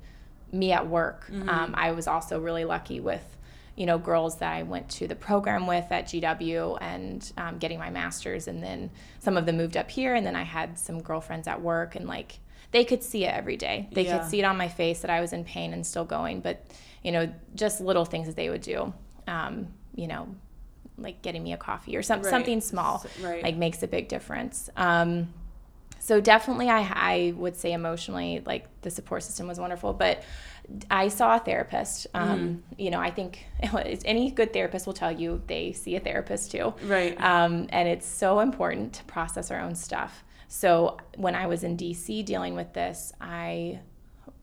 [0.51, 1.49] me at work mm-hmm.
[1.49, 3.23] um, i was also really lucky with
[3.75, 7.79] you know girls that i went to the program with at gw and um, getting
[7.79, 8.89] my master's and then
[9.19, 12.07] some of them moved up here and then i had some girlfriends at work and
[12.07, 12.39] like
[12.71, 14.17] they could see it every day they yeah.
[14.17, 16.65] could see it on my face that i was in pain and still going but
[17.03, 18.93] you know just little things that they would do
[19.27, 20.27] um, you know
[20.97, 22.29] like getting me a coffee or some, right.
[22.29, 23.43] something small right.
[23.43, 25.27] like makes a big difference um,
[25.99, 30.23] so definitely I, I would say emotionally like the support system was wonderful but
[30.89, 32.59] i saw a therapist um, mm.
[32.77, 33.45] you know i think
[34.05, 38.07] any good therapist will tell you they see a therapist too right um, and it's
[38.07, 42.71] so important to process our own stuff so when i was in dc dealing with
[42.73, 43.79] this i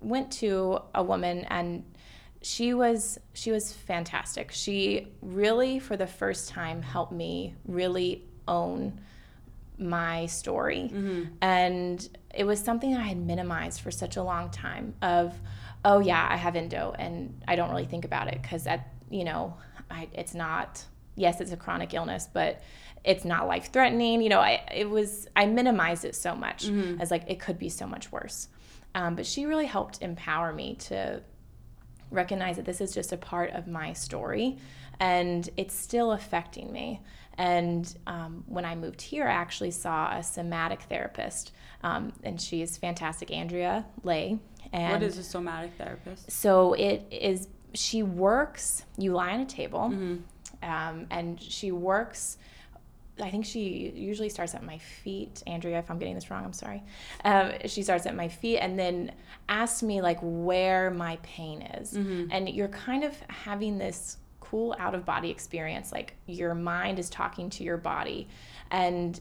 [0.00, 1.84] went to a woman and
[2.42, 4.50] she was she was fantastic.
[4.50, 9.00] She really for the first time helped me really own
[9.78, 10.90] my story.
[10.92, 11.24] Mm-hmm.
[11.40, 15.34] And it was something I had minimized for such a long time of
[15.84, 19.24] oh yeah, I have endo and I don't really think about it cuz that you
[19.24, 19.56] know,
[19.90, 22.62] I, it's not yes, it's a chronic illness, but
[23.04, 24.20] it's not life threatening.
[24.20, 27.00] You know, I it was I minimized it so much mm-hmm.
[27.00, 28.48] as like it could be so much worse.
[28.94, 31.22] Um, but she really helped empower me to
[32.12, 34.58] recognize that this is just a part of my story
[35.00, 37.00] and it's still affecting me.
[37.38, 42.60] And um, when I moved here, I actually saw a somatic therapist, um, and she
[42.60, 44.38] is fantastic, Andrea Lay.
[44.72, 46.30] And what is a somatic therapist?
[46.30, 47.48] So it is.
[47.74, 48.84] She works.
[48.98, 50.16] You lie on a table, mm-hmm.
[50.62, 52.36] um, and she works
[53.20, 55.42] I think she usually starts at my feet.
[55.46, 56.82] Andrea, if I'm getting this wrong, I'm sorry.
[57.24, 59.12] Um, she starts at my feet and then
[59.48, 61.92] asks me like where my pain is.
[61.92, 62.28] Mm-hmm.
[62.30, 65.92] And you're kind of having this cool out of body experience.
[65.92, 68.28] Like your mind is talking to your body.
[68.70, 69.20] And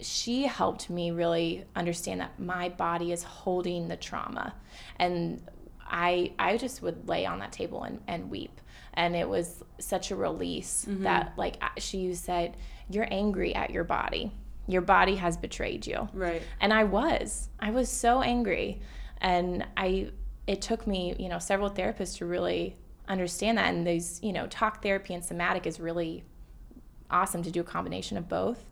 [0.00, 4.54] she helped me really understand that my body is holding the trauma.
[4.96, 5.42] And
[5.84, 8.60] I I just would lay on that table and, and weep.
[8.94, 11.04] And it was such a release mm-hmm.
[11.04, 12.56] that like she said
[12.94, 14.32] you're angry at your body.
[14.66, 16.08] Your body has betrayed you.
[16.12, 16.42] Right.
[16.60, 17.48] And I was.
[17.58, 18.80] I was so angry.
[19.20, 20.10] And I
[20.46, 22.76] it took me, you know, several therapists to really
[23.08, 26.24] understand that and these, you know, talk therapy and somatic is really
[27.10, 28.64] awesome to do a combination of both.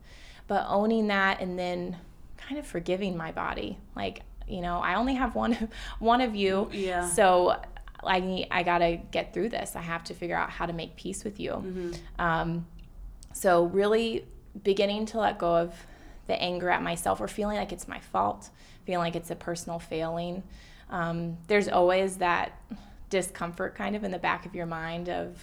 [0.47, 1.97] But owning that and then
[2.37, 3.79] kind of forgiving my body.
[3.95, 6.69] Like, you know, I only have one one of you.
[6.73, 7.09] Yeah.
[7.09, 7.61] So
[8.03, 9.77] I need, I gotta get through this.
[9.77, 11.53] I have to figure out how to make peace with you.
[11.53, 11.93] Mm-hmm.
[12.19, 12.67] Um,
[13.33, 14.27] so, really
[14.63, 15.75] beginning to let go of
[16.27, 18.51] the anger at myself or feeling like it's my fault,
[18.85, 20.43] feeling like it's a personal failing.
[20.91, 22.61] Um, there's always that
[23.09, 25.39] discomfort kind of in the back of your mind of,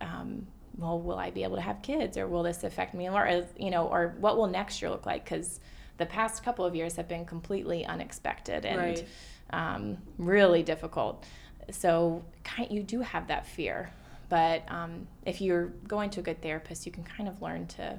[0.00, 3.08] um, well, will I be able to have kids or will this affect me?
[3.08, 5.24] Or, you know, or what will next year look like?
[5.24, 5.60] Because
[5.96, 9.06] the past couple of years have been completely unexpected and right.
[9.50, 11.24] um, really difficult.
[11.70, 12.24] So,
[12.70, 13.90] you do have that fear
[14.28, 17.98] but um, if you're going to a good therapist, you can kind of learn to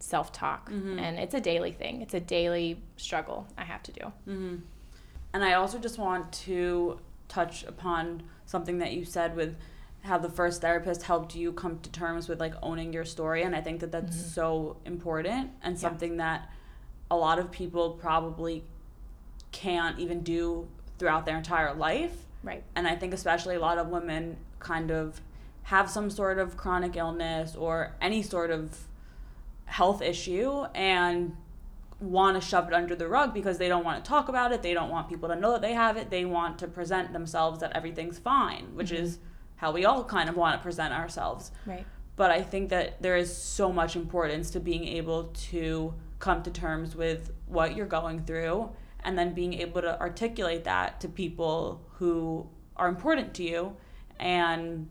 [0.00, 0.70] self talk.
[0.70, 0.98] Mm-hmm.
[0.98, 4.00] And it's a daily thing, it's a daily struggle I have to do.
[4.28, 4.56] Mm-hmm.
[5.34, 9.56] And I also just want to touch upon something that you said with
[10.02, 13.54] how the first therapist helped you come to terms with like owning your story and
[13.54, 14.28] i think that that's Mm-hmm.
[14.30, 15.80] so important and Yeah.
[15.80, 16.48] something that
[17.10, 18.64] a lot of people probably
[19.52, 22.62] can't even do throughout their entire life Right.
[22.76, 25.20] and i think especially a lot of women kind of
[25.68, 28.86] have some sort of chronic illness or any sort of
[29.66, 31.36] health issue and
[32.00, 34.62] want to shove it under the rug because they don't want to talk about it
[34.62, 37.60] they don't want people to know that they have it they want to present themselves
[37.60, 39.04] that everything's fine which mm-hmm.
[39.04, 39.18] is
[39.56, 41.84] how we all kind of want to present ourselves Right.
[42.16, 46.50] but I think that there is so much importance to being able to come to
[46.50, 51.84] terms with what you're going through and then being able to articulate that to people
[51.98, 53.76] who are important to you
[54.18, 54.88] and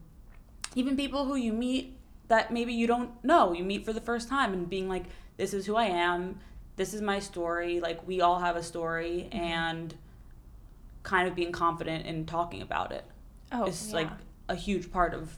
[0.76, 3.54] even people who you meet that maybe you don't know.
[3.54, 5.06] You meet for the first time and being like
[5.38, 6.40] this is who I am.
[6.76, 7.80] This is my story.
[7.80, 9.38] Like we all have a story mm-hmm.
[9.44, 9.96] and
[11.04, 13.06] kind of being confident in talking about it
[13.52, 13.96] Oh, is yeah.
[13.96, 14.10] like
[14.50, 15.38] a huge part of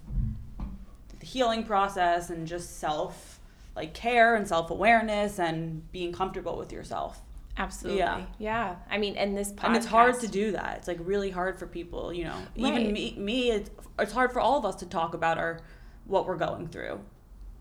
[1.19, 3.39] the healing process and just self
[3.75, 7.21] like care and self-awareness and being comfortable with yourself
[7.59, 7.99] Absolutely.
[7.99, 8.25] Yeah.
[8.39, 8.75] Yeah.
[8.89, 9.63] I mean, and this podcast.
[9.65, 12.91] and it's hard to do that it's like really hard for people you know even
[12.93, 13.69] me me it's,
[13.99, 15.59] it's hard for all of us to talk about our
[16.05, 16.99] what we're going through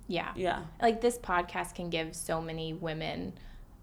[0.06, 0.30] Yeah.
[0.36, 3.34] yeah Like this podcast can give so many women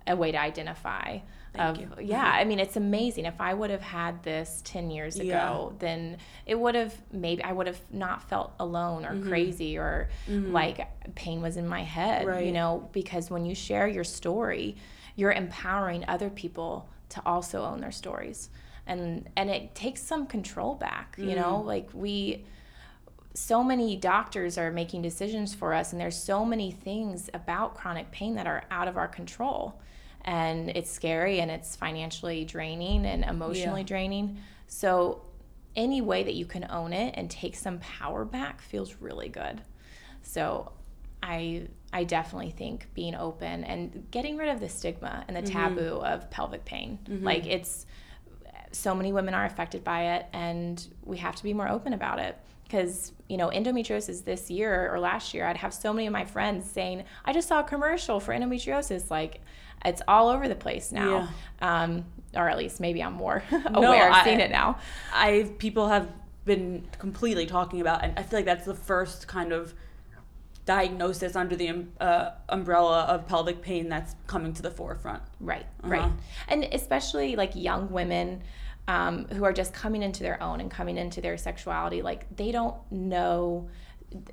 [0.08, 1.18] a way to identify.
[1.56, 2.08] Thank of, you.
[2.08, 2.24] Yeah.
[2.24, 3.26] I mean, it's amazing.
[3.26, 5.26] If I would have had this 10 years ago,
[5.72, 5.78] Yeah.
[5.80, 9.28] then it would have maybe I would have not felt alone or Mm-hmm.
[9.30, 12.46] crazy or like pain was in my head, Right.
[12.46, 14.76] you know, because when you share your story,
[15.16, 18.50] you're empowering other people to also own their stories.
[18.88, 21.58] And and it takes some control back, you know?
[21.58, 21.68] Mm-hmm.
[21.68, 22.46] Like we
[23.34, 28.10] so many doctors are making decisions for us and there's so many things about chronic
[28.12, 29.82] pain that are out of our control
[30.24, 33.88] and it's scary and it's financially draining and emotionally Yeah.
[33.88, 35.22] draining so
[35.76, 39.62] any way that you can own it and take some power back feels really good
[40.22, 40.72] so
[41.26, 46.00] i i definitely think being open and getting rid of the stigma and the taboo
[46.06, 47.00] of pelvic pain.
[47.26, 47.86] Like it's
[48.72, 52.20] so many women are affected by it and we have to be more open about
[52.20, 52.38] it.
[52.64, 56.26] Because you know endometriosis this year or last year i'd have so many of my
[56.26, 59.42] friends saying i just saw a commercial for endometriosis like
[59.84, 61.30] it's all over the place now.
[61.62, 64.80] Um, or at least maybe i'm more aware I- of seeing it now.
[65.14, 66.08] I people have
[66.44, 69.74] been completely talking about and i feel like that's the first kind of
[70.66, 75.66] diagnosis under the um, uh, umbrella of pelvic pain that's coming to the forefront Right,
[75.84, 75.90] Uh-huh.
[75.90, 76.12] right.
[76.48, 78.42] And especially like young women
[78.88, 82.52] um, who are just coming into their own and coming into their sexuality, like they
[82.52, 83.70] don't know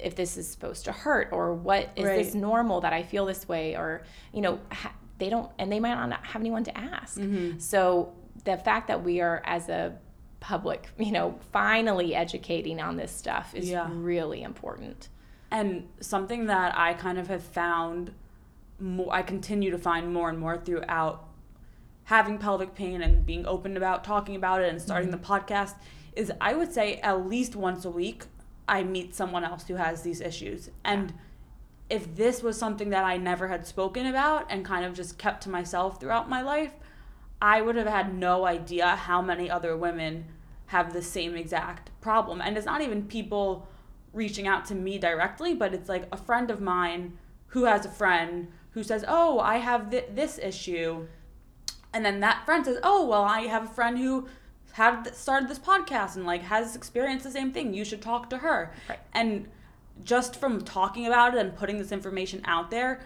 [0.01, 3.49] if this is supposed to hurt or what is this normal that I feel this
[3.49, 7.19] way or, you know, ha- they don't, and they might not have anyone to ask.
[7.19, 7.59] Mm-hmm.
[7.59, 8.13] So
[8.45, 9.97] the fact that we are as a
[10.41, 13.89] public, you know, finally educating on this stuff is Yeah.
[13.93, 15.09] really important.
[15.53, 18.13] And something that I kind of have found
[18.81, 21.29] more, I continue to find more and more throughout
[22.05, 25.21] having pelvic pain and being open about talking about it and starting mm-hmm.
[25.21, 25.75] the podcast
[26.17, 28.25] is I would say at least once a week
[28.67, 30.71] I meet someone else who has these issues.
[30.87, 31.13] And
[31.91, 35.43] if this was something that I never had spoken about and kind of just kept
[35.43, 36.73] to myself throughout my life,
[37.43, 40.25] I would have had no idea how many other women
[40.67, 42.41] have the same exact problem.
[42.41, 43.69] And it's not even people
[44.13, 47.91] reaching out to me directly, but it's like a friend of mine who has a
[47.91, 51.07] friend who says, "Oh, I have th- this issue."
[51.93, 54.29] And then that friend says, "Oh, well, I have a friend who
[54.73, 57.75] had th- started this podcast and like has experienced the same thing.
[57.75, 58.99] You should talk to her." Right.
[59.13, 59.49] And
[60.05, 63.01] just from talking about it and putting this information out there,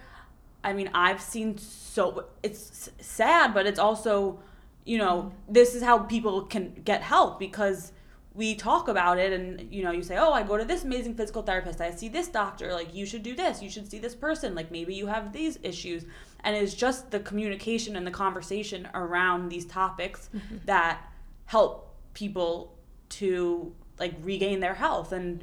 [0.62, 4.38] I mean, I've seen so it's sad, but it's also,
[4.85, 7.92] you know, this is how people can get help because
[8.37, 11.14] we talk about it and you know, you say, "Oh, I go to this amazing
[11.14, 11.81] physical therapist.
[11.81, 12.72] I see this doctor.
[12.72, 13.62] Like you should do this.
[13.62, 14.55] You should see this person.
[14.55, 16.05] Like maybe you have these issues."
[16.45, 20.59] And it's just the communication and the conversation around these topics mm-hmm.
[20.66, 21.01] that
[21.47, 22.76] help people
[23.09, 25.43] to like regain their health and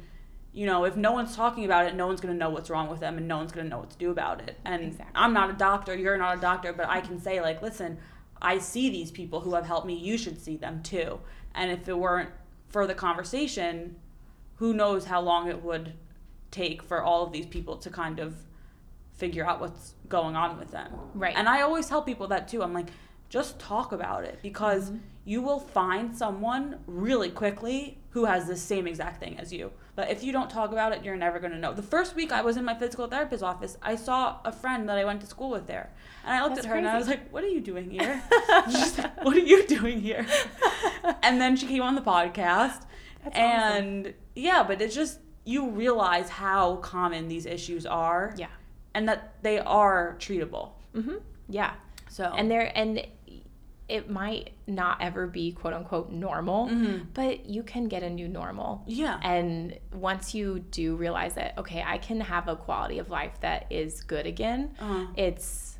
[0.54, 2.88] you know, if no one's talking about it, no one's going to know what's wrong
[2.88, 4.56] with them and no one's going to know what to do about it.
[4.64, 5.12] And Exactly.
[5.16, 7.98] I'm not a doctor, you're not a doctor, but I can say, like, listen,
[8.40, 11.18] I see these people who have helped me, you should see them too.
[11.56, 12.30] And if it weren't
[12.74, 13.94] for the conversation,
[14.56, 15.92] who knows how long it would
[16.50, 18.34] take for all of these people to kind of
[19.12, 20.92] figure out what's going on with them.
[21.14, 21.36] Right.
[21.36, 22.64] And I always tell people that too.
[22.64, 22.88] I'm like,
[23.34, 24.92] just talk about it because
[25.24, 29.72] you will find someone really quickly who has the same exact thing as you.
[29.96, 31.72] But if you don't talk about it, you're never going to know.
[31.74, 34.98] The first week I was in my physical therapist's office, I saw a friend that
[34.98, 35.90] I went to school with there.
[36.24, 38.22] And I looked That's at her and I was like, What are you doing here?
[38.70, 40.24] She's like, what are you doing here?
[41.24, 42.82] and then she came on the podcast.
[43.24, 48.46] That's and yeah, but it's just, you realize how common these issues are Yeah.
[48.94, 50.66] and that they are treatable.
[50.94, 51.16] Mm-hmm.
[51.48, 51.72] Yeah.
[52.08, 53.04] So, and there and
[53.88, 57.06] it might not ever be quote unquote normal Mhm.
[57.12, 59.18] but you can get a new normal yeah.
[59.22, 63.66] and once you do realize that okay i can have a quality of life that
[63.70, 65.06] is good again Uh-huh.
[65.16, 65.73] it's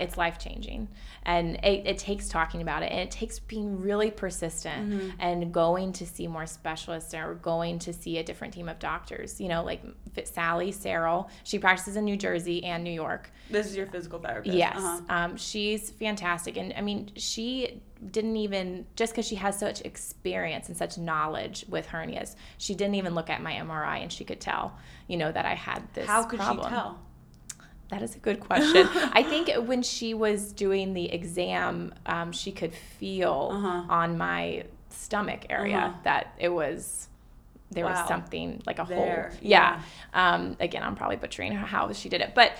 [0.00, 0.88] it's life changing
[1.24, 5.10] and it, it takes talking about it and it takes being really persistent Mm-hmm.
[5.18, 9.40] and going to see more specialists or going to see a different team of doctors
[9.40, 9.82] you know like
[10.24, 14.56] sally Sarrel, she practices in new jersey and new york This is your physical therapist.
[14.56, 14.76] Yes.
[14.78, 15.00] Uh-huh.
[15.08, 16.56] Um, she's fantastic.
[16.56, 17.80] And I mean, she
[18.10, 22.96] didn't even, just because she has such experience and such knowledge with hernias, she didn't
[22.96, 24.76] even look at my MRI and she could tell,
[25.06, 26.06] you know, that I had this.
[26.06, 26.66] How could problem.
[26.66, 26.98] she tell?
[27.90, 28.86] That is a good question.
[29.12, 33.82] I think when she was doing the exam, um, she could feel Uh-huh.
[33.88, 35.98] on my stomach area Uh-huh.
[36.04, 37.08] that it was
[37.70, 37.90] there Wow.
[37.92, 39.38] was something like a There, hole.
[39.42, 39.80] Yeah.
[40.14, 42.52] Um, again, I'm probably butchering how she did it, but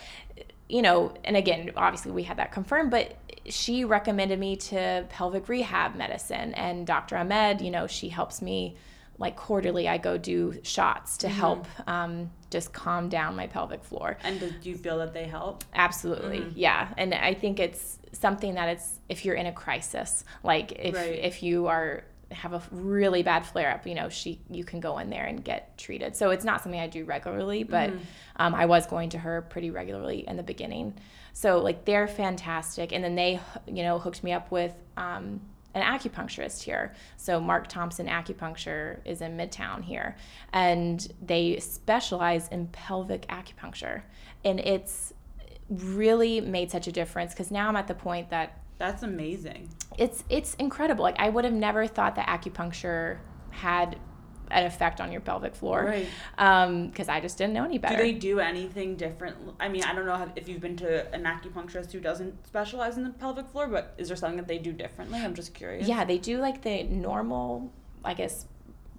[0.69, 3.17] you know, and again, obviously we had that confirmed, but
[3.47, 7.17] she recommended me to pelvic rehab medicine and Dr.
[7.17, 8.77] Ahmed, you know, she helps me
[9.19, 9.89] like quarterly.
[9.89, 11.37] I go do shots to Mm-hmm.
[11.37, 14.17] help um, just calm down my pelvic floor.
[14.25, 15.65] And do you feel that they help?
[15.75, 16.39] Absolutely.
[16.41, 16.53] Mm-hmm.
[16.59, 16.89] Yeah.
[16.97, 21.19] And I think it's something that it's if you're in a crisis, like if Right.
[21.19, 24.99] if you are have a really bad flare up, you know, she you can go
[24.99, 26.15] in there and get treated.
[26.15, 27.99] So it's not something I do regularly, but Mm-hmm.
[28.37, 30.95] um, I was going to her pretty regularly in the beginning.
[31.33, 35.41] So like they're fantastic, and then they you know hooked me up with um,
[35.79, 36.95] an acupuncturist here.
[37.17, 40.17] So Mark Thompson Acupuncture is in Midtown here,
[40.53, 44.03] and they specialize in pelvic acupuncture,
[44.45, 45.15] and it's
[45.69, 49.69] really made such a difference because now I'm at the point that That's amazing.
[49.99, 51.03] it's it's incredible.
[51.03, 53.19] Like I would have never thought that acupuncture
[53.51, 53.99] had
[54.51, 56.87] an effect on your pelvic floor, Right.
[56.91, 57.97] Because I just didn't know any better.
[57.97, 59.37] Do they do anything different?
[59.61, 63.05] I mean, I don't know if you've been to an acupuncturist who doesn't specialize in
[63.05, 65.21] the pelvic floor, but is there something that they do differently?
[65.21, 65.87] I'm just curious.
[65.89, 67.73] yeah, they do like the normal,
[68.05, 68.47] I guess,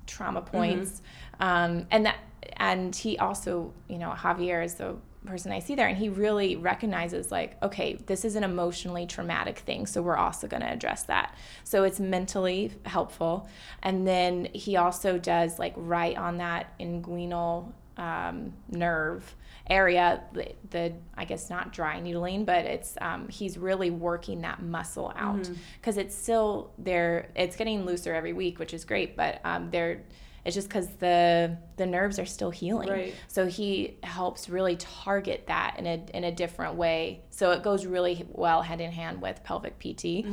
[0.07, 0.51] trauma Mm-hmm.
[0.51, 1.01] points,
[1.39, 2.17] um, and that
[2.57, 4.95] and he also, you know, Javier is the
[5.25, 9.59] person I see there, and he really recognizes like, okay, this is an emotionally traumatic
[9.59, 11.35] thing, so we're also going to address that.
[11.63, 13.47] So it's mentally helpful,
[13.83, 19.35] and then he also does like right on that inguinal um, nerve
[19.69, 24.61] area the, the i guess not dry needling but it's um, he's really working that
[24.61, 25.49] muscle out.
[25.79, 30.01] Because it's still there it's getting looser every week which is great but um, they're
[30.45, 32.89] it's just because the the nerves are still healing.
[32.89, 33.13] Right.
[33.27, 37.21] so he helps really target that in a in a different way.
[37.29, 40.25] So it goes really well hand in hand with pelvic pt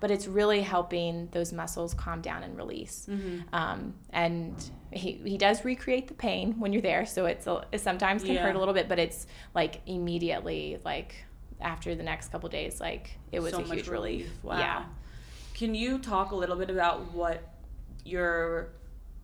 [0.00, 3.08] but it's really helping those muscles calm down and release.
[3.52, 4.54] Um, and
[4.92, 8.34] he, he does recreate the pain when you're there so it's a, it sometimes can
[8.34, 8.42] Yeah.
[8.42, 11.14] hurt a little bit but it's like immediately like
[11.60, 14.58] after the next couple days like it was So a huge relief, Wow.
[14.58, 14.84] yeah.
[15.54, 17.42] Can you talk a little bit about what
[18.04, 18.68] your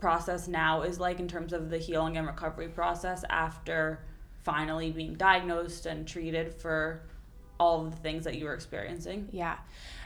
[0.01, 4.05] process now is like in terms of the healing and recovery process after
[4.45, 7.03] finally being diagnosed and treated for
[7.61, 9.29] all of the things that you were experiencing?
[9.33, 9.57] Yeah,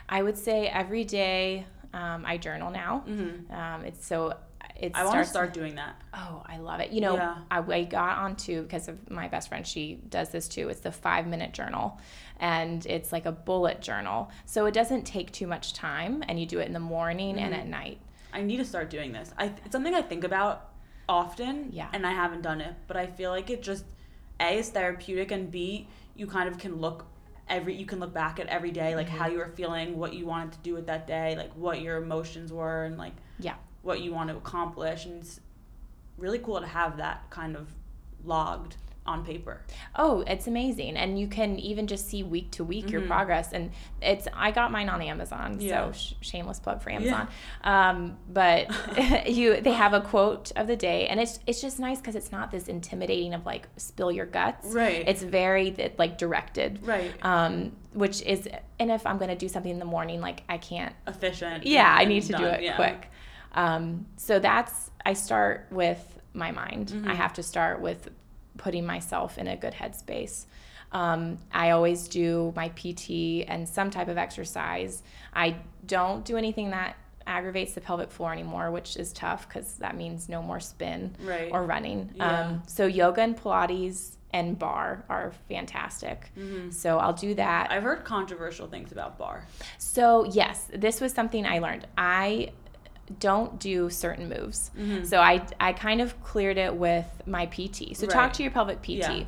[0.09, 3.03] I would say every day um, I journal now.
[3.07, 3.53] Mm-hmm.
[3.53, 4.35] Um, it's so
[4.75, 5.95] it I want to start doing that.
[6.15, 6.91] Oh, I love it.
[6.91, 7.37] You know, Yeah.
[7.51, 9.65] I, I got onto because of my best friend.
[9.67, 10.69] She does this too.
[10.69, 11.99] It's the five minute journal,
[12.39, 14.31] and it's like a bullet journal.
[14.47, 17.53] So it doesn't take too much time, and you do it in the morning and
[17.53, 17.61] Mm-hmm.
[17.61, 17.99] at night.
[18.33, 19.31] I need to start doing this.
[19.37, 20.69] I, it's something I think about
[21.07, 21.89] often, Yeah.
[21.93, 22.73] and I haven't done it.
[22.87, 23.85] But I feel like it just
[24.39, 27.05] a is therapeutic, and b you kind of can look
[27.47, 29.17] every you can look back at every day, like Mm-hmm.
[29.17, 31.97] how you were feeling, what you wanted to do with that day, like what your
[31.97, 33.55] emotions were, and like Yeah.
[33.83, 35.05] what you want to accomplish.
[35.05, 35.39] And it's
[36.17, 37.73] really cool to have that kind of
[38.23, 39.61] logged on paper.
[39.95, 43.51] Oh, it's amazing, and you can even just see week to week your progress.
[43.51, 45.61] And it's I got mine on Amazon, Mm-hmm.
[45.61, 45.91] Yeah.
[45.91, 47.27] so sh- shameless plug for Amazon.
[47.63, 48.67] Um, but
[49.27, 52.31] you they have a quote of the day, and it's it's just nice because it's
[52.31, 54.73] not this intimidating of like spill your guts.
[54.73, 55.03] Right.
[55.07, 56.79] It's very like directed.
[56.85, 57.11] Right.
[57.23, 58.47] Um, which is,
[58.79, 61.65] and if I'm gonna do something in the morning, like I can't Efficient.
[61.65, 62.75] yeah, I need to do it yeah.
[62.75, 63.09] quick.
[63.53, 66.87] Um, so that's I start with my mind.
[66.87, 67.07] Mm-hmm.
[67.07, 68.09] I have to start with
[68.57, 70.45] putting myself in a good headspace.
[70.91, 75.01] Um, I always do my PT and some type of exercise.
[75.33, 75.55] I
[75.87, 76.95] don't do anything that
[77.25, 81.49] aggravates the pelvic floor anymore, which is tough because that means no more spin Right.
[81.51, 82.11] or running.
[82.15, 82.41] Yeah.
[82.41, 86.31] Um, so yoga and Pilates and barre are fantastic.
[86.71, 87.71] So I'll do that.
[87.71, 89.45] I've heard controversial things about barre.
[89.77, 91.87] So, yes, this was something I learned.
[91.97, 92.51] I
[93.19, 94.71] don't do certain moves.
[95.03, 97.95] So I I kind of cleared it with my PT.
[97.95, 98.87] So talk to your pelvic PT.
[98.89, 99.23] Yeah.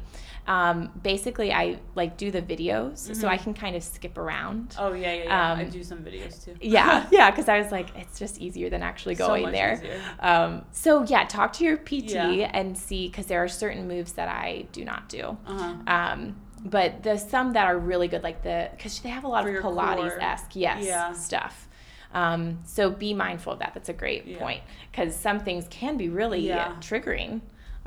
[0.47, 4.75] Um, basically, I like do the videos so I can kind of skip around.
[4.77, 5.53] Oh yeah, yeah, yeah.
[5.57, 6.55] I Um, do some videos too.
[6.61, 9.81] Yeah, yeah, because I was like, it's just easier than actually So going much there.
[10.19, 12.51] Um, so yeah, talk to your PT Yeah.
[12.53, 15.35] and see because there are certain moves that I do not do.
[15.47, 15.73] Uh-huh.
[15.87, 19.43] Um, but the some that are really good, like the because they have a lot
[19.45, 21.11] For of Pilates esque, yes, Yeah.
[21.13, 21.67] stuff.
[22.15, 23.73] Um, so be mindful of that.
[23.75, 24.39] That's a great Yeah.
[24.39, 24.61] point
[24.91, 26.73] because some things can be really Yeah.
[26.79, 27.41] triggering.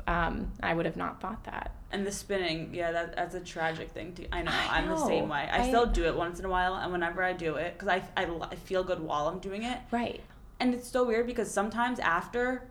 [0.07, 1.71] Um, I would have not thought that.
[1.91, 4.13] And the spinning, yeah, that that's a tragic thing.
[4.13, 5.49] To, I know, I I'm the same way.
[5.51, 7.87] I, I- still do it once in a while, and whenever I do it, because
[7.87, 10.21] I I feel good while I'm doing it, Right.
[10.59, 12.69] and it's so weird because sometimes after,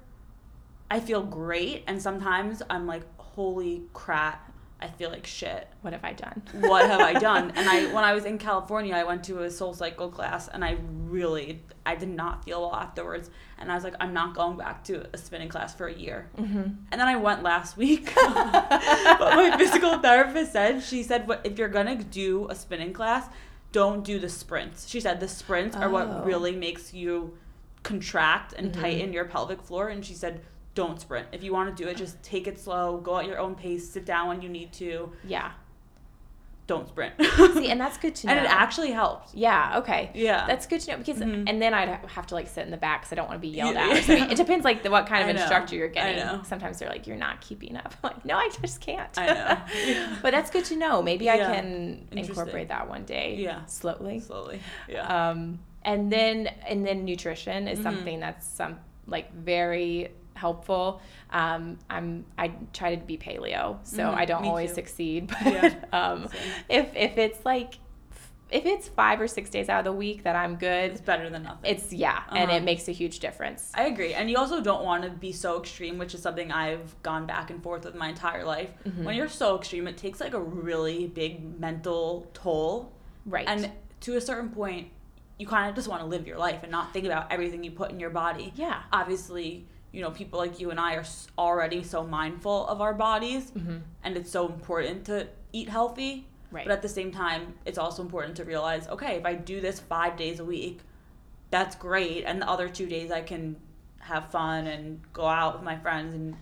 [0.91, 5.66] I feel great, and sometimes I'm like, holy crap, I feel like shit.
[5.83, 6.41] What have I done?
[6.53, 7.53] What have I done?
[7.57, 10.64] And I, when I was in California, I went to a Soul Cycle class, and
[10.64, 14.57] I really, I did not feel well afterwards, and I was like, I'm not going
[14.57, 16.29] back to a spinning class for a year.
[16.39, 16.62] Mm-hmm.
[16.93, 18.12] And then I went last week.
[18.16, 23.29] but my physical therapist said, she said, "What if you're gonna do a spinning class,
[23.72, 24.89] don't do the sprints.
[24.89, 25.93] She said the sprints are Oh.
[25.93, 27.37] what really makes you
[27.83, 28.81] contract and Mhm.
[28.81, 29.89] tighten your pelvic floor.
[29.89, 30.41] And she said,
[30.79, 31.26] don't sprint.
[31.33, 33.91] If you want to do it, just take it slow, go at your own pace,
[33.91, 35.11] sit down when you need to.
[35.24, 35.51] Yeah.
[36.68, 37.14] Don't sprint.
[37.55, 38.33] See, and that's good to know.
[38.37, 39.35] and it actually helped.
[39.35, 39.79] Yeah.
[39.79, 40.11] Okay.
[40.14, 40.47] Yeah.
[40.47, 41.49] That's good to know because, Mhm.
[41.49, 43.49] and then I'd have to like sit in the back because I don't want to
[43.49, 43.89] be yelled Yeah.
[43.89, 44.09] at.
[44.33, 46.18] It depends like the, what kind of instructor you're I getting.
[46.18, 46.43] know.
[46.45, 47.95] Sometimes they're like, you're not keeping up.
[48.05, 49.09] I'm like, no, I just can't.
[49.18, 49.59] I know.
[49.87, 50.16] Yeah.
[50.22, 51.03] but that's good to know.
[51.03, 53.37] Maybe I can incorporate that one day.
[53.37, 53.64] Yeah.
[53.64, 54.20] Slowly.
[54.20, 54.61] Slowly.
[54.89, 55.07] Yeah.
[55.31, 57.83] Um, and then and then nutrition is Mhm.
[57.83, 61.01] something that's some like very helpful.
[61.30, 64.74] Um, I'm I try to be paleo, so Mhm, I don't me always too.
[64.76, 65.28] succeed.
[65.45, 66.28] But Yeah, um,
[66.68, 67.74] if if it's like
[68.51, 71.28] if it's five or six days out of the week that I'm good, it's better
[71.28, 71.70] than nothing.
[71.70, 72.57] it's yeah, and Uh-huh.
[72.59, 73.70] it makes a huge difference.
[73.74, 74.14] I agree.
[74.14, 77.51] And you also don't want to be so extreme, which is something I've gone back
[77.51, 78.70] and forth with my entire life.
[78.86, 79.05] Mhm.
[79.05, 82.91] When you're so extreme, it takes like a really big mental toll.
[83.26, 83.47] Right.
[83.47, 83.70] And
[84.01, 84.89] to a certain point,
[85.39, 87.70] you kind of just want to live your life and not think about everything you
[87.82, 88.53] put in your body.
[88.57, 88.78] yeah.
[88.95, 91.05] Obviously, you know, people like you and I are
[91.39, 96.26] already so mindful of our bodies, hmm and it's so important to eat healthy.
[96.51, 96.64] Right.
[96.64, 99.80] But at the same time, it's also important to realize okay, if I do this
[99.80, 100.80] five days a week,
[101.51, 102.24] that's great.
[102.24, 103.57] And the other two days, I can
[104.01, 106.36] have fun and go out with my friends and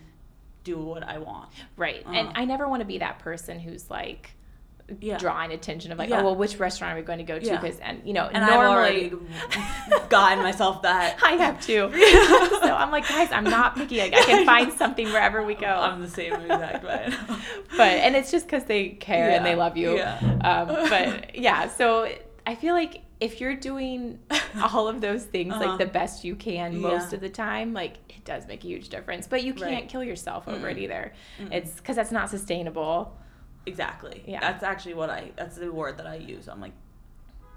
[0.63, 1.51] do what I want.
[1.77, 2.03] Right.
[2.05, 2.15] Uh-huh.
[2.15, 4.36] And I never want to be that person who's like
[5.01, 5.19] Yeah.
[5.19, 6.21] drawing attention of like, Yeah.
[6.21, 7.45] oh well, which restaurant are we going to go to?
[7.45, 7.61] Yeah.
[7.61, 9.13] Because and you know, And normally I've already
[10.09, 11.19] gotten myself that.
[11.25, 11.91] I have too.
[12.63, 13.99] so I'm like, guys, I'm not picky.
[13.99, 15.67] Like I can find something wherever we go.
[15.67, 17.13] I'm the same exact way.
[17.77, 19.97] but and it's just because they care and they love you.
[19.97, 20.19] Yeah.
[20.45, 22.09] Um, but yeah, so
[22.47, 24.19] I feel like if you're doing
[24.63, 25.65] all of those things Uh-huh.
[25.71, 27.17] like the best you can most Yeah.
[27.17, 29.27] of the time, like it does make a huge difference.
[29.27, 29.89] But you can't Right.
[29.89, 30.83] kill yourself over it Mm-mm.
[30.83, 31.13] either.
[31.41, 31.53] Mm-mm.
[31.53, 33.17] It's because that's not sustainable.
[33.67, 34.23] Exactly.
[34.27, 34.41] Yeah.
[34.41, 35.33] That's actually what I.
[35.37, 36.49] That's the word that I use.
[36.49, 36.73] I'm like,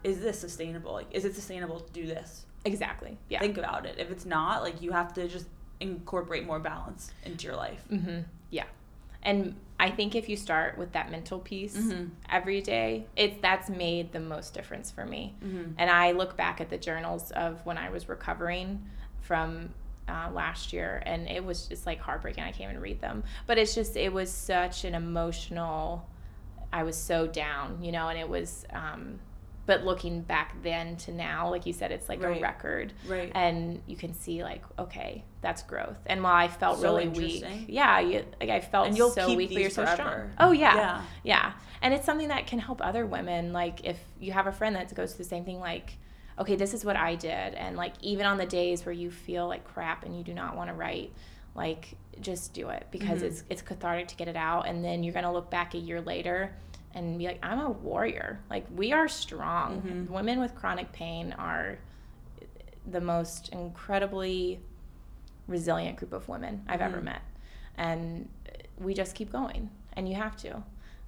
[0.04, 0.92] is this sustainable?
[0.94, 2.46] Like, is it sustainable to do this?
[2.66, 3.18] Exactly.
[3.30, 3.40] Yeah.
[3.40, 3.96] Think about it.
[4.00, 5.48] If it's not, like, you have to just
[5.80, 7.84] incorporate more balance into your life.
[7.92, 8.22] Mm-hmm.
[8.50, 8.66] Yeah.
[9.24, 12.10] And I think if you start with that mental piece Mhm.
[12.30, 15.36] every day, it's that's made the most difference for me.
[15.44, 15.74] Mhm.
[15.78, 18.84] And I look back at the journals of when I was recovering
[19.22, 19.74] from
[20.10, 22.44] uh, last year, and it was just like heartbreaking.
[22.44, 26.08] I can't even read them, but it's just it was such an emotional.
[26.74, 28.66] I was so down, you know, and it was.
[28.74, 29.20] Um,
[29.66, 32.40] but looking back then to now, like you said, it's like Right.
[32.40, 33.32] a record Right.
[33.36, 37.46] and you can see like okay that's growth and while i felt So really weak
[37.68, 40.52] yeah you, like i felt And you'll so weak but you're these so strong oh
[40.52, 40.76] yeah.
[40.76, 41.02] Yeah.
[41.24, 41.52] yeah
[41.84, 44.94] and it's something that can help other women like if you have a friend that
[44.96, 45.98] goes through the same thing like
[46.40, 49.48] okay this is what i did and like even on the days where you feel
[49.48, 51.12] like crap and you do not want to write
[51.56, 53.26] like just do it because Mhm.
[53.26, 56.02] it's it's cathartic to get it out and then you're gonna look back a year
[56.02, 56.54] later
[56.94, 60.10] and be like i'm a warrior like we are strong Mhm.
[60.10, 61.78] women with chronic pain are
[62.90, 64.60] the most incredibly
[65.48, 67.04] resilient group of women I've ever Mhm.
[67.06, 67.22] met.
[67.78, 68.30] And
[68.80, 70.64] we just keep going and you have to.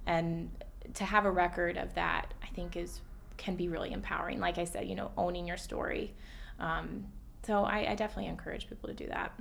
[0.05, 0.51] And
[0.95, 3.01] to have a record of that, I think is
[3.37, 4.39] can be really empowering.
[4.39, 6.13] Like I said, you know, owning your story.
[6.59, 7.05] Um,
[7.43, 9.33] so I, I definitely encourage people to do that.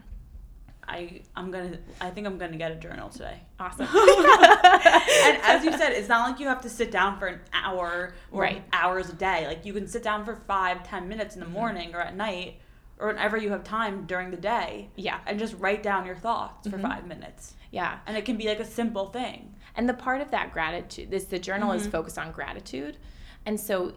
[0.89, 3.39] I I'm gonna I think I'm gonna get a journal today.
[3.61, 3.87] Awesome.
[3.93, 8.15] and as you said, it's not like you have to sit down for an hour
[8.33, 8.65] or Right.
[8.73, 9.47] hours a day.
[9.47, 11.43] Like you can sit down for five, ten minutes Mm-hmm.
[11.45, 12.57] in the morning or at night
[12.99, 15.21] or whenever you have time during the day yeah.
[15.27, 16.83] and just write down your thoughts for Mhm.
[16.83, 17.55] five minutes.
[17.71, 17.99] Yeah.
[18.07, 19.55] And it can be like a simple thing.
[19.75, 21.93] And the part of that gratitude, this the journal is Mhm.
[21.93, 22.97] focused on gratitude,
[23.47, 23.93] and so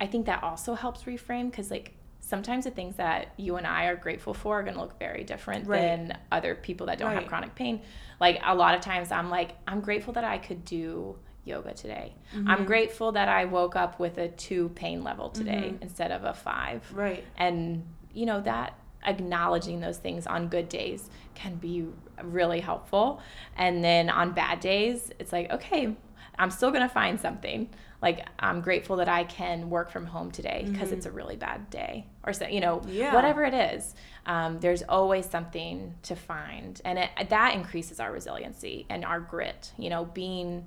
[0.00, 3.84] I think that also helps reframe because like sometimes the things that you and I
[3.86, 5.80] are grateful for are going to look very different Right.
[5.80, 7.18] than other people that don't Right.
[7.20, 7.82] have chronic pain.
[8.18, 12.14] Like a lot of times, I'm like, I'm grateful that I could do yoga today.
[12.34, 12.66] I'm Mhm.
[12.66, 15.82] grateful that I woke up with a two pain level today Mhm.
[15.82, 17.22] instead of a five Right.
[17.36, 17.84] and
[18.14, 18.72] you know that
[19.04, 21.86] acknowledging those things on good days can be
[22.22, 23.20] really helpful
[23.56, 25.94] and then on bad days it's like okay
[26.38, 27.68] i'm still going to find something
[28.04, 30.96] like i'm grateful that i can work from home today because Mhm.
[30.96, 32.06] it's a really bad day.
[32.26, 33.14] Or so you know Yeah.
[33.16, 33.94] whatever it is
[34.26, 35.76] um, there's always something
[36.08, 36.72] to find.
[36.84, 40.66] And it, that increases our resiliency and our grit you know being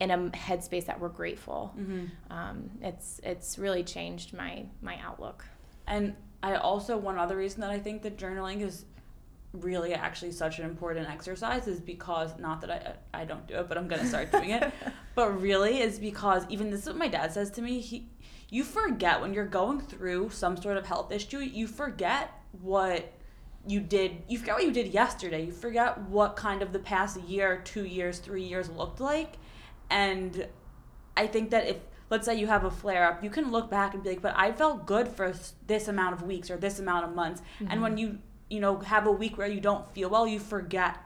[0.00, 1.60] in a headspace that we're grateful.
[1.74, 4.52] Hmm um, it's it's really changed my
[4.82, 5.44] my outlook.
[5.86, 8.84] And I also one other reason that I think that journaling is
[9.52, 13.68] really actually such an important exercise is because not that I I don't do it,
[13.68, 14.72] but I'm gonna start doing it.
[15.14, 17.80] But really is because even this is what my dad says to me.
[17.80, 18.08] He
[18.50, 22.30] you forget when you're going through some sort of health issue, you forget
[22.62, 23.12] what
[23.66, 25.44] you did you forget what you did yesterday.
[25.46, 29.38] You forget what kind of the past year, two years, three years looked like.
[29.90, 30.46] And
[31.16, 31.78] I think that if
[32.10, 34.34] let's say you have a flare up, you can look back and be like, but
[34.36, 35.34] I felt good for
[35.66, 37.42] this amount of weeks or this amount of months.
[37.68, 37.98] And when mm-hmm.
[37.98, 38.18] you
[38.50, 40.96] you know have a week where you don't feel well, you forget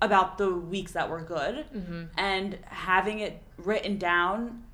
[0.00, 1.64] about the weeks that were good.
[1.74, 2.04] mm-hmm.
[2.18, 4.64] And having it written down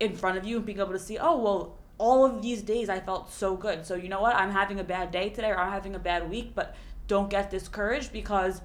[0.00, 2.88] in front of you and being able to see, oh well, all of these days
[2.88, 3.86] I felt so good.
[3.86, 4.34] So you know what?
[4.34, 6.74] I'm having a bad day today or I'm having a bad week, but
[7.06, 8.60] don't get discouraged because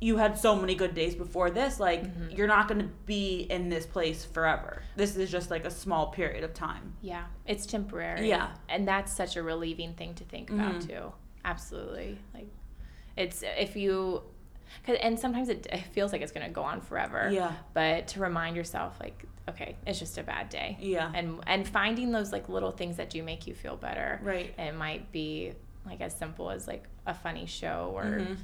[0.00, 2.36] you had so many good days before this like Mhm.
[2.36, 6.08] you're not going to be in this place forever this is just like a small
[6.08, 8.28] period of time Yeah, it's temporary.
[8.28, 8.48] Yeah.
[8.68, 10.88] And that's such a relieving thing to think about Mhm.
[10.88, 11.12] too.
[11.44, 12.18] Absolutely.
[12.32, 12.48] Like
[13.16, 14.22] it's if you
[14.86, 17.28] cause, and sometimes it, it feels like it's going to go on forever.
[17.32, 20.76] yeah But to remind yourself like okay, it's just a bad day.
[20.80, 24.20] yeah And and finding those like little things that do make you feel better.
[24.22, 25.52] right It might be
[25.86, 28.36] like as simple as like a funny show or Mhm.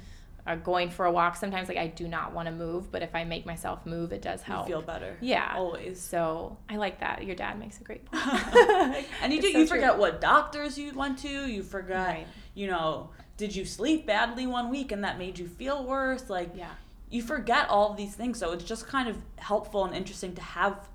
[0.45, 1.35] uh, going for a walk.
[1.35, 4.21] Sometimes like I do not want to move, but if I make myself move, it
[4.21, 4.67] does you help.
[4.67, 5.53] feel better yeah.
[5.55, 7.23] always So I like that.
[7.25, 8.23] Your dad makes a great point.
[9.23, 9.77] and you do so you true.
[9.77, 12.27] forget what doctors you went to you forgot Right.
[12.53, 16.49] You know did you sleep badly one week and that made you feel worse like
[16.55, 16.69] Yeah.
[17.09, 20.41] you forget all of these things so it's just kind of helpful and interesting to
[20.41, 20.87] have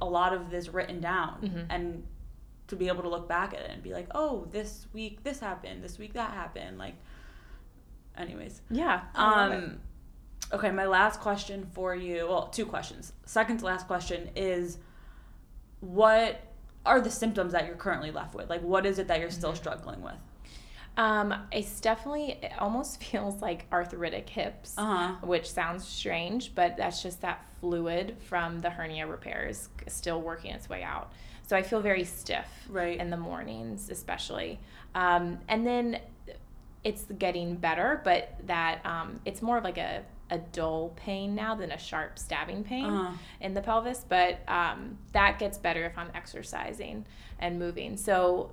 [0.00, 1.66] a lot of this written down Mhm.
[1.70, 2.06] and
[2.68, 5.38] to be able to look back at it and be like oh this week this
[5.40, 6.94] happened this week that happened like
[8.16, 9.02] anyways Yeah.
[9.14, 9.56] I love it.
[9.64, 9.80] um
[10.52, 14.78] okay my last question for you well two questions second to last question is
[15.80, 16.40] what
[16.86, 19.50] are the symptoms that you're currently left with like what is it that you're still
[19.52, 19.58] Mm-hmm.
[19.58, 20.14] struggling with
[20.96, 27.02] Um, it's definitely it almost feels like arthritic hips, uh-huh which sounds strange, but that's
[27.02, 31.12] just that fluid from the hernia repairs still working its way out.
[31.46, 34.58] So I feel very stiff right in the mornings, especially.
[34.94, 36.00] Um, and then
[36.84, 41.54] it's getting better, but that um, it's more of like a, a dull pain now
[41.54, 45.96] than a sharp stabbing pain uh-huh in the pelvis, but um, that gets better if
[45.98, 47.04] I'm exercising
[47.38, 47.96] and moving.
[47.96, 48.52] So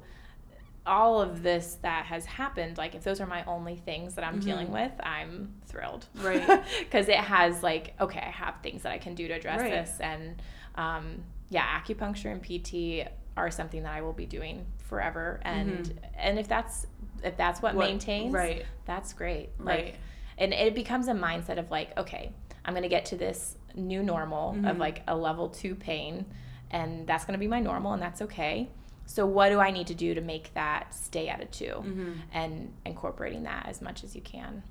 [0.86, 4.40] all of this that has happened, like if those are my only things that I'm
[4.40, 4.44] Mhm.
[4.44, 6.08] dealing with, I'm thrilled.
[6.16, 6.64] Right.
[6.80, 9.72] Because it has like, okay, I have things that I can do to address Right.
[9.72, 10.00] this.
[10.00, 10.42] And
[10.76, 13.08] um, yeah, acupuncture and PT
[13.38, 15.40] are something that I will be doing forever.
[15.44, 16.88] And and if that's
[17.24, 19.50] if that's what, What- maintains, right that's great.
[19.60, 20.00] right Like
[20.40, 22.32] and it becomes a mindset of like okay
[22.66, 24.70] i'm going to get to this new normal Mhm.
[24.72, 26.26] of like a level two pain
[26.72, 28.70] and that's going to be my normal and that's okay
[29.12, 32.18] so what do i need to do to make that stay at a 2 Mhm.
[32.34, 34.64] and incorporating that as much as you can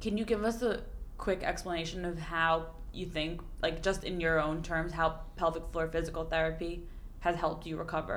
[0.00, 0.82] Can you give us a
[1.16, 5.86] quick explanation of how you think, like just in your own terms, how pelvic floor
[5.88, 6.82] physical therapy
[7.20, 8.16] has helped you recover?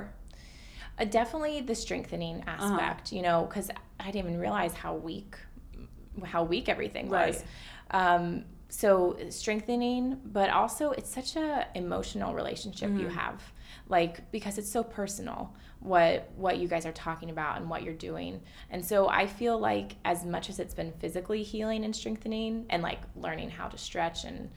[1.00, 2.52] uh, definitely the strengthening Uh-huh.
[2.56, 5.38] aspect you know because i didn't even realize how weak
[6.26, 7.36] how weak everything was
[7.92, 8.02] Right.
[8.02, 8.90] um, so
[9.30, 13.12] strengthening but also it's such a emotional relationship you Mhm.
[13.24, 13.40] have
[13.90, 17.94] like because it's so personal what what you guys are talking about and what you're
[17.94, 22.66] doing and so i feel like as much as it's been physically healing and strengthening
[22.70, 24.50] and like learning how to stretch and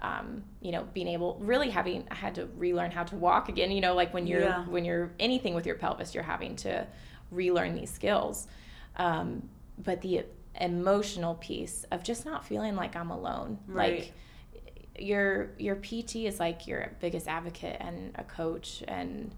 [0.00, 3.70] um, you know being able really having i had to relearn how to walk again
[3.70, 4.64] you know like when you're Yeah.
[4.66, 6.86] when you're anything with your pelvis you're having to
[7.30, 8.48] relearn these skills
[8.96, 9.48] um,
[9.78, 10.24] but the
[10.60, 13.58] emotional piece of just not feeling like I'm alone.
[13.66, 14.00] Right.
[14.00, 14.12] Like
[14.98, 19.34] your your PT is like your biggest advocate and a coach and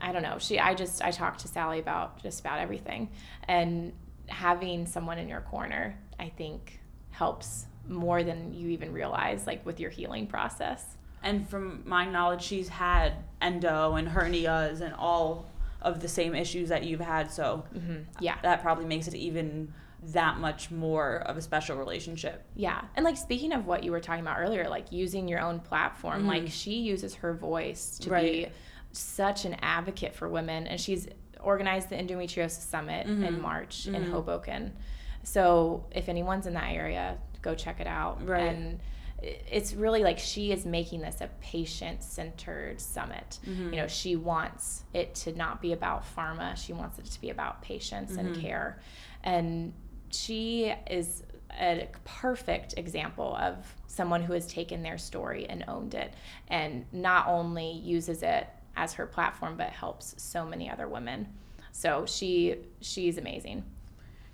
[0.00, 0.38] I don't know.
[0.38, 3.10] She I just I talked to Sally about just about everything
[3.48, 3.92] and
[4.28, 6.80] having someone in your corner, I think
[7.10, 10.96] helps more than you even realize like with your healing process.
[11.22, 15.46] And from my knowledge, she's had endo and hernias and all
[15.82, 17.30] of the same issues that you've had.
[17.30, 17.96] So Mm-hmm.
[18.20, 18.36] Yeah.
[18.42, 19.72] that probably makes it even
[20.02, 22.44] that much more of a special relationship.
[22.54, 22.80] Yeah.
[22.96, 26.24] And like speaking of what you were talking about earlier, like using your own platform,
[26.24, 26.28] Mhm.
[26.28, 28.46] like she uses her voice to be
[28.92, 30.66] such an advocate for women.
[30.66, 31.06] And she's
[31.38, 33.40] organized the Endometriosis Summit in Mhm.
[33.40, 34.10] March in Mhm.
[34.10, 34.76] Hoboken.
[35.22, 38.26] So if anyone's in that area, go check it out.
[38.26, 38.42] Right.
[38.42, 38.80] And
[39.22, 43.38] it's really like she is making this a patient centered summit.
[43.44, 43.70] Mhm.
[43.70, 47.28] You know, she wants it to not be about pharma, she wants it to be
[47.28, 48.40] about patients and Mhm.
[48.40, 48.80] care.
[49.22, 49.74] And
[50.10, 51.22] she is
[51.60, 53.56] a perfect example of
[53.86, 56.14] someone who has taken their story and owned it
[56.48, 58.46] and not only uses it
[58.76, 61.26] as her platform but helps so many other women
[61.72, 63.64] so she she's amazing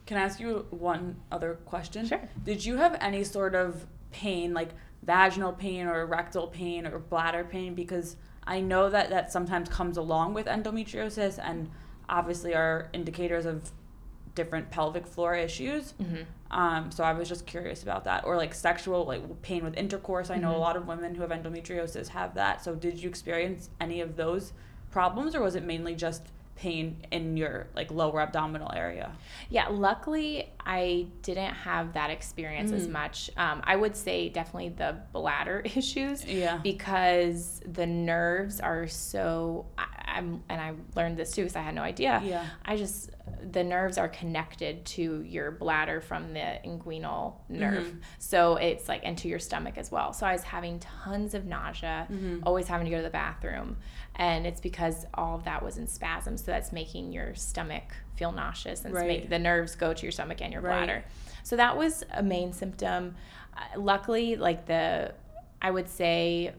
[0.06, 2.06] Can I ask you one other question?
[2.06, 2.20] Sure.
[2.44, 4.70] Did you have any sort of pain, like
[5.02, 7.74] vaginal pain or rectal pain or bladder pain?
[7.74, 8.16] Because
[8.46, 11.70] I know that that sometimes comes along with endometriosis and
[12.08, 13.72] obviously are indicators of
[14.36, 15.94] different pelvic floor issues.
[16.00, 16.22] mm-hmm.
[16.48, 20.30] Um, so I was just curious about that, or like sexual, like pain with intercourse.
[20.30, 22.62] I know a lot of women who have endometriosis have that.
[22.62, 24.52] So did you experience any of those
[24.92, 26.22] problems, or was it mainly just
[26.54, 29.10] pain in your like lower abdominal area?
[29.50, 32.92] Yeah, luckily I didn't have that experience as Mhm.
[32.92, 33.28] much.
[33.36, 36.58] Um, I would say definitely the bladder issues Yeah.
[36.62, 39.66] because the nerves are so.
[40.16, 42.20] I'm and I learned this too because I had no idea.
[42.24, 42.44] Yeah.
[42.64, 43.10] I just
[43.52, 48.00] the nerves are connected to your bladder from the inguinal nerve, Mhm.
[48.18, 50.12] so it's like into your stomach as well.
[50.12, 52.42] So I was having tons of nausea, Mhm.
[52.44, 53.76] always having to go to the bathroom,
[54.14, 56.36] and it's because all of that was in spasm.
[56.36, 59.06] So that's making your stomach feel nauseous and Right.
[59.06, 60.86] make the nerves go to your stomach and your Right.
[60.86, 61.04] bladder.
[61.42, 63.16] So that was a main symptom.
[63.56, 65.14] Uh, luckily, like the,
[65.62, 66.52] I would say,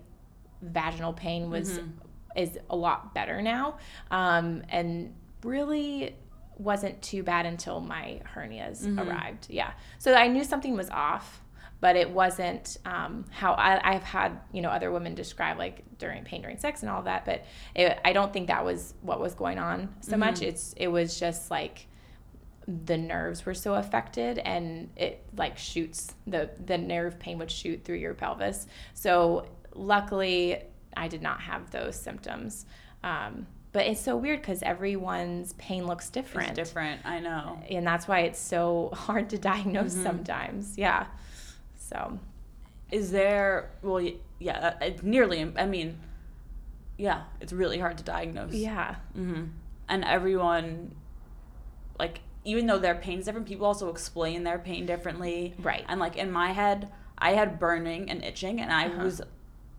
[0.61, 1.91] vaginal pain was Mhm.
[2.37, 3.77] Is a lot better now,
[4.11, 5.13] um, and
[5.43, 6.15] really
[6.57, 9.05] wasn't too bad until my hernias Mhm.
[9.07, 9.47] arrived.
[9.49, 11.43] Yeah, so I knew something was off,
[11.81, 16.23] but it wasn't um, how I, I've had you know other women describe like during
[16.23, 17.43] pain during sex and all that, but
[17.75, 20.35] it, I don't think that was what was going on so much.
[20.39, 20.47] Mhm.
[20.47, 21.87] It's it was just like
[22.67, 27.85] the nerves were so affected and it like shoots the the nerve pain would shoot
[27.85, 30.61] through your pelvis so luckily
[30.97, 32.65] i did not have those symptoms
[33.03, 37.05] um, but it's so weird because everyone's pain looks different It's different.
[37.05, 37.59] I know.
[37.69, 40.03] and that's why it's so hard to diagnose Mhm.
[40.03, 41.05] sometimes yeah
[41.77, 42.19] so
[42.91, 43.69] Is there?
[43.81, 44.01] Well,
[44.39, 44.57] yeah.
[44.81, 45.39] uh, It's nearly.
[45.57, 45.99] I mean,
[46.97, 47.23] yeah.
[47.41, 48.53] It's really hard to diagnose.
[48.53, 49.43] yeah hmm
[49.89, 50.95] And everyone,
[51.99, 55.53] like, even though their pain's different, people also explain their pain differently.
[55.59, 55.83] Right.
[55.89, 59.03] And like in my head, I had burning and itching, and I Uh-huh.
[59.03, 59.21] was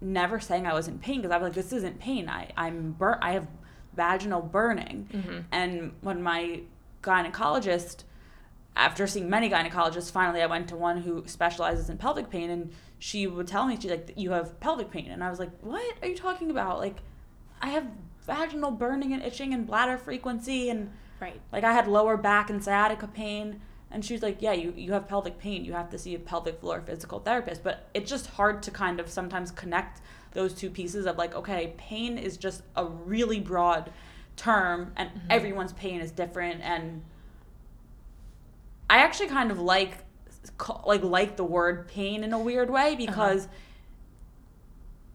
[0.00, 2.28] never saying I was in pain because I was like, this isn't pain.
[2.28, 3.18] I I'm burnt.
[3.22, 3.46] I have
[3.94, 5.08] vaginal burning.
[5.12, 5.44] Mhm.
[5.50, 6.60] And when my
[7.02, 8.04] gynecologist,
[8.76, 12.72] after seeing many gynecologists, finally I went to one who specializes in pelvic pain, and
[12.98, 15.82] she would tell me she's like, you have pelvic pain, and I was like, what
[16.02, 16.78] are you talking about?
[16.78, 16.98] Like,
[17.60, 17.86] I have
[18.22, 22.62] vaginal burning and itching and bladder frequency and right like I had lower back and
[22.62, 23.62] sciatica pain.
[23.90, 25.64] And she's like, yeah, you, you have pelvic pain.
[25.64, 27.64] You have to see a pelvic floor physical therapist.
[27.64, 31.74] But it's just hard to kind of sometimes connect those two pieces of like, okay,
[31.78, 33.90] pain is just a really broad
[34.36, 35.26] term and mm-hmm.
[35.30, 36.60] everyone's pain is different.
[36.62, 37.02] And
[38.90, 40.04] I actually kind of like
[40.86, 43.06] like like the word pain in a weird way uh-huh.
[43.06, 43.48] because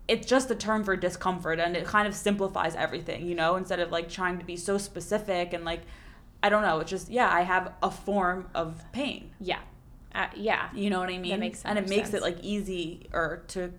[0.07, 3.79] it's just a term for discomfort and it kind of simplifies everything, you know, instead
[3.79, 5.81] of like trying to be so specific and like
[6.43, 9.31] I don't know, it's just yeah, I have a form of pain.
[9.39, 9.59] yeah
[10.13, 11.31] uh, yeah You know what I mean?
[11.31, 12.13] That makes and it makes sense.
[12.15, 13.71] it like easy or to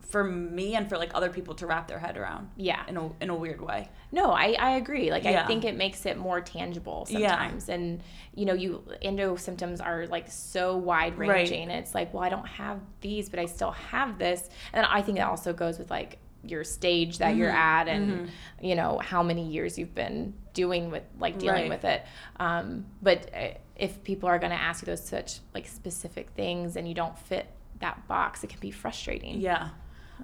[0.00, 3.10] for me and for like other people to wrap their head around yeah in a
[3.22, 3.88] in a weird way.
[4.10, 5.10] No, I, I agree.
[5.10, 5.42] Like Yeah.
[5.42, 7.68] I think it makes it more tangible sometimes.
[7.68, 7.74] Yeah.
[7.76, 8.02] And
[8.34, 11.68] you know, you endo symptoms are like so wide ranging.
[11.68, 11.78] Right.
[11.78, 14.50] It's like, well, I don't have these, but I still have this.
[14.74, 17.54] And I think that also goes with like your stage that you're Mhm.
[17.54, 18.28] at and Mhm.
[18.60, 21.70] you know how many years you've been doing with like dealing Right.
[21.70, 22.04] with it
[22.38, 26.76] um, but uh, if people are going to ask you those such like specific things
[26.76, 27.46] and you don't fit
[27.80, 29.70] that box it can be frustrating Yeah.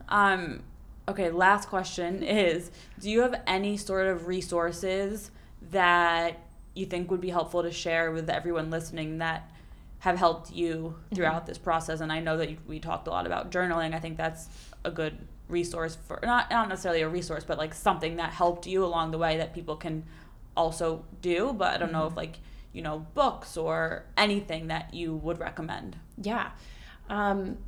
[0.09, 0.63] Um
[1.09, 2.71] okay, last question is
[3.01, 5.31] do you have any sort of resources
[5.71, 6.39] that
[6.75, 9.51] you think would be helpful to share with everyone listening that
[10.01, 12.01] have helped you throughout this process?
[12.01, 13.95] And I know that we talked a lot about journaling.
[13.95, 14.49] I think that's
[14.85, 15.19] a good
[15.49, 19.19] resource for not not necessarily a resource, but like something that helped you along the
[19.19, 20.05] way that people can
[20.57, 21.53] also do.
[21.53, 22.39] But I don't know if like
[22.73, 25.97] you know books or anything that you would recommend.
[26.21, 26.51] Yeah.
[27.09, 27.59] Um,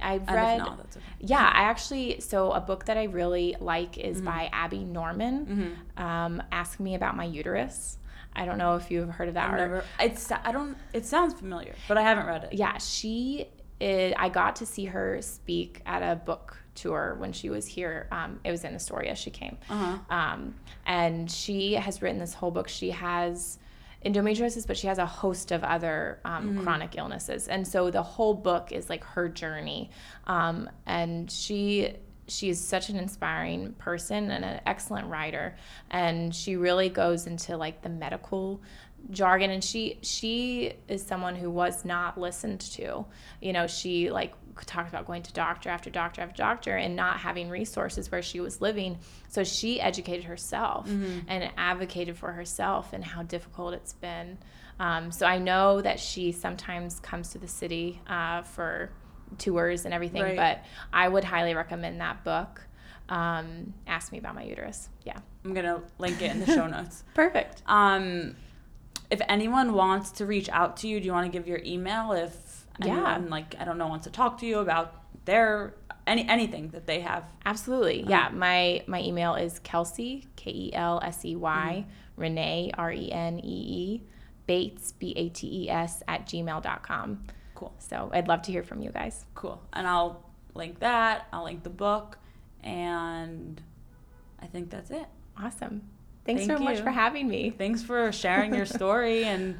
[0.00, 0.58] I've read.
[0.58, 1.00] not, okay.
[1.20, 5.76] Yeah, I actually so a book that I really like is by Abby Norman.
[5.96, 7.98] Um, Ask me about my uterus.
[8.34, 9.52] I don't know if you've heard of that.
[9.52, 9.84] Or- never.
[10.00, 10.76] It's I don't.
[10.92, 12.54] It sounds familiar, but I haven't read it.
[12.54, 13.48] yeah, she
[13.80, 18.08] is, I got to see her speak at a book tour when she was here.
[18.10, 19.14] Um, it was in Astoria.
[19.14, 19.98] She came, Uh-huh.
[20.14, 20.54] um,
[20.86, 22.68] and she has written this whole book.
[22.68, 23.58] She has
[24.04, 28.34] endometriosis, but she has a host of other um, chronic illnesses, and so the whole
[28.34, 29.90] book is like her journey.
[30.26, 31.94] Um, and she
[32.28, 35.56] she is such an inspiring person and an excellent writer,
[35.90, 38.60] and she really goes into like the medical
[39.10, 43.04] jargon and she she is someone who was not listened to
[43.40, 44.32] you know she like
[44.66, 48.40] talked about going to doctor after doctor after doctor and not having resources where she
[48.40, 48.98] was living
[49.28, 54.36] so she educated herself and advocated for herself and how difficult it's been
[54.80, 58.90] um, so i know that she sometimes comes to the city uh, for
[59.38, 60.36] tours and everything Right.
[60.36, 62.60] but i would highly recommend that book
[63.08, 67.02] um, ask me about my uterus yeah I'm gonna link it in the show notes.
[67.14, 68.36] perfect Um,
[69.10, 72.12] if anyone wants to reach out to you, do you want to give your email?
[72.12, 72.32] If
[72.80, 73.14] Yeah.
[73.14, 74.94] anyone like I don't know wants to talk to you about
[75.24, 75.74] their
[76.06, 77.24] any anything that they have.
[77.44, 78.02] Absolutely.
[78.02, 78.10] Uh-huh.
[78.10, 78.28] Yeah.
[78.32, 82.20] My my email is Kelsey, K E L S E Y, mm-hmm.
[82.20, 84.02] Renee, R E N E E,
[84.46, 87.24] Bates, B A T E S, at gmail.com.
[87.54, 89.24] Cool, So I'd love to hear from you guys.
[89.34, 89.62] cool.
[89.72, 91.28] And I'll link that.
[91.32, 92.18] I'll link the book,
[92.64, 93.60] and
[94.40, 95.06] I think that's it.
[95.38, 95.82] Awesome.
[96.24, 97.50] Thanks Thank so much for having me.
[97.56, 99.58] Thanks for sharing your story and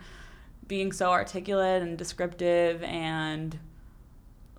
[0.72, 3.58] being so articulate and descriptive and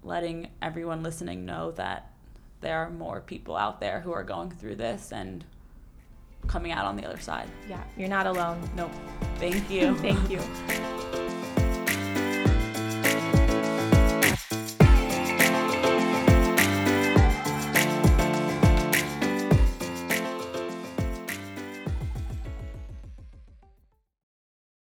[0.04, 2.12] letting everyone listening know that
[2.62, 5.44] there are more people out there who are going through this and
[6.46, 7.50] coming out on the other side.
[7.68, 8.62] Yeah, you're not alone.
[8.76, 8.92] Nope.
[9.38, 9.96] Thank you.
[10.06, 10.40] Thank you.